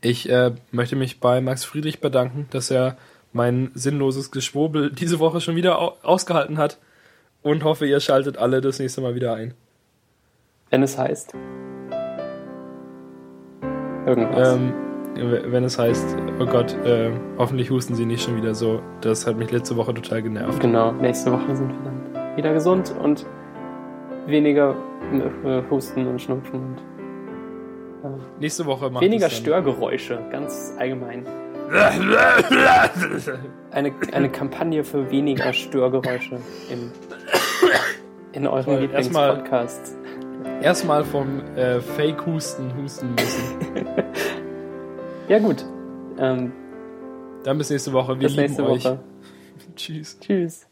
[0.00, 2.96] Ich äh, möchte mich bei Max Friedrich bedanken, dass er
[3.32, 6.78] mein sinnloses Geschwurbel diese Woche schon wieder au ausgehalten hat
[7.42, 9.54] und hoffe, ihr schaltet alle das nächste Mal wieder ein.
[10.70, 11.34] Wenn es heißt.
[14.06, 14.54] Irgendwas.
[14.54, 14.72] Ähm,
[15.16, 18.80] wenn es heißt, oh Gott, äh, hoffentlich husten sie nicht schon wieder so.
[19.00, 20.60] Das hat mich letzte Woche total genervt.
[20.60, 23.26] Genau, nächste Woche sind wir dann wieder gesund und
[24.26, 24.76] weniger
[25.44, 26.78] äh, Husten und Schnupfen und
[28.04, 31.24] äh, Nächste Woche macht weniger Störgeräusche, ganz allgemein.
[33.70, 36.36] Eine, eine Kampagne für weniger Störgeräusche
[36.70, 36.90] im,
[38.32, 39.96] in euren Toll, erstmal- Lieblingspodcasts.
[40.62, 43.86] Erstmal vom äh, Fake-Husten husten müssen.
[45.28, 45.64] Ja gut,
[46.18, 46.52] ähm,
[47.44, 48.18] Dann bis nächste Woche.
[48.18, 48.84] Wir bis lieben nächste euch.
[48.84, 48.98] Woche.
[49.76, 50.18] Tschüss.
[50.20, 50.66] Tschüss.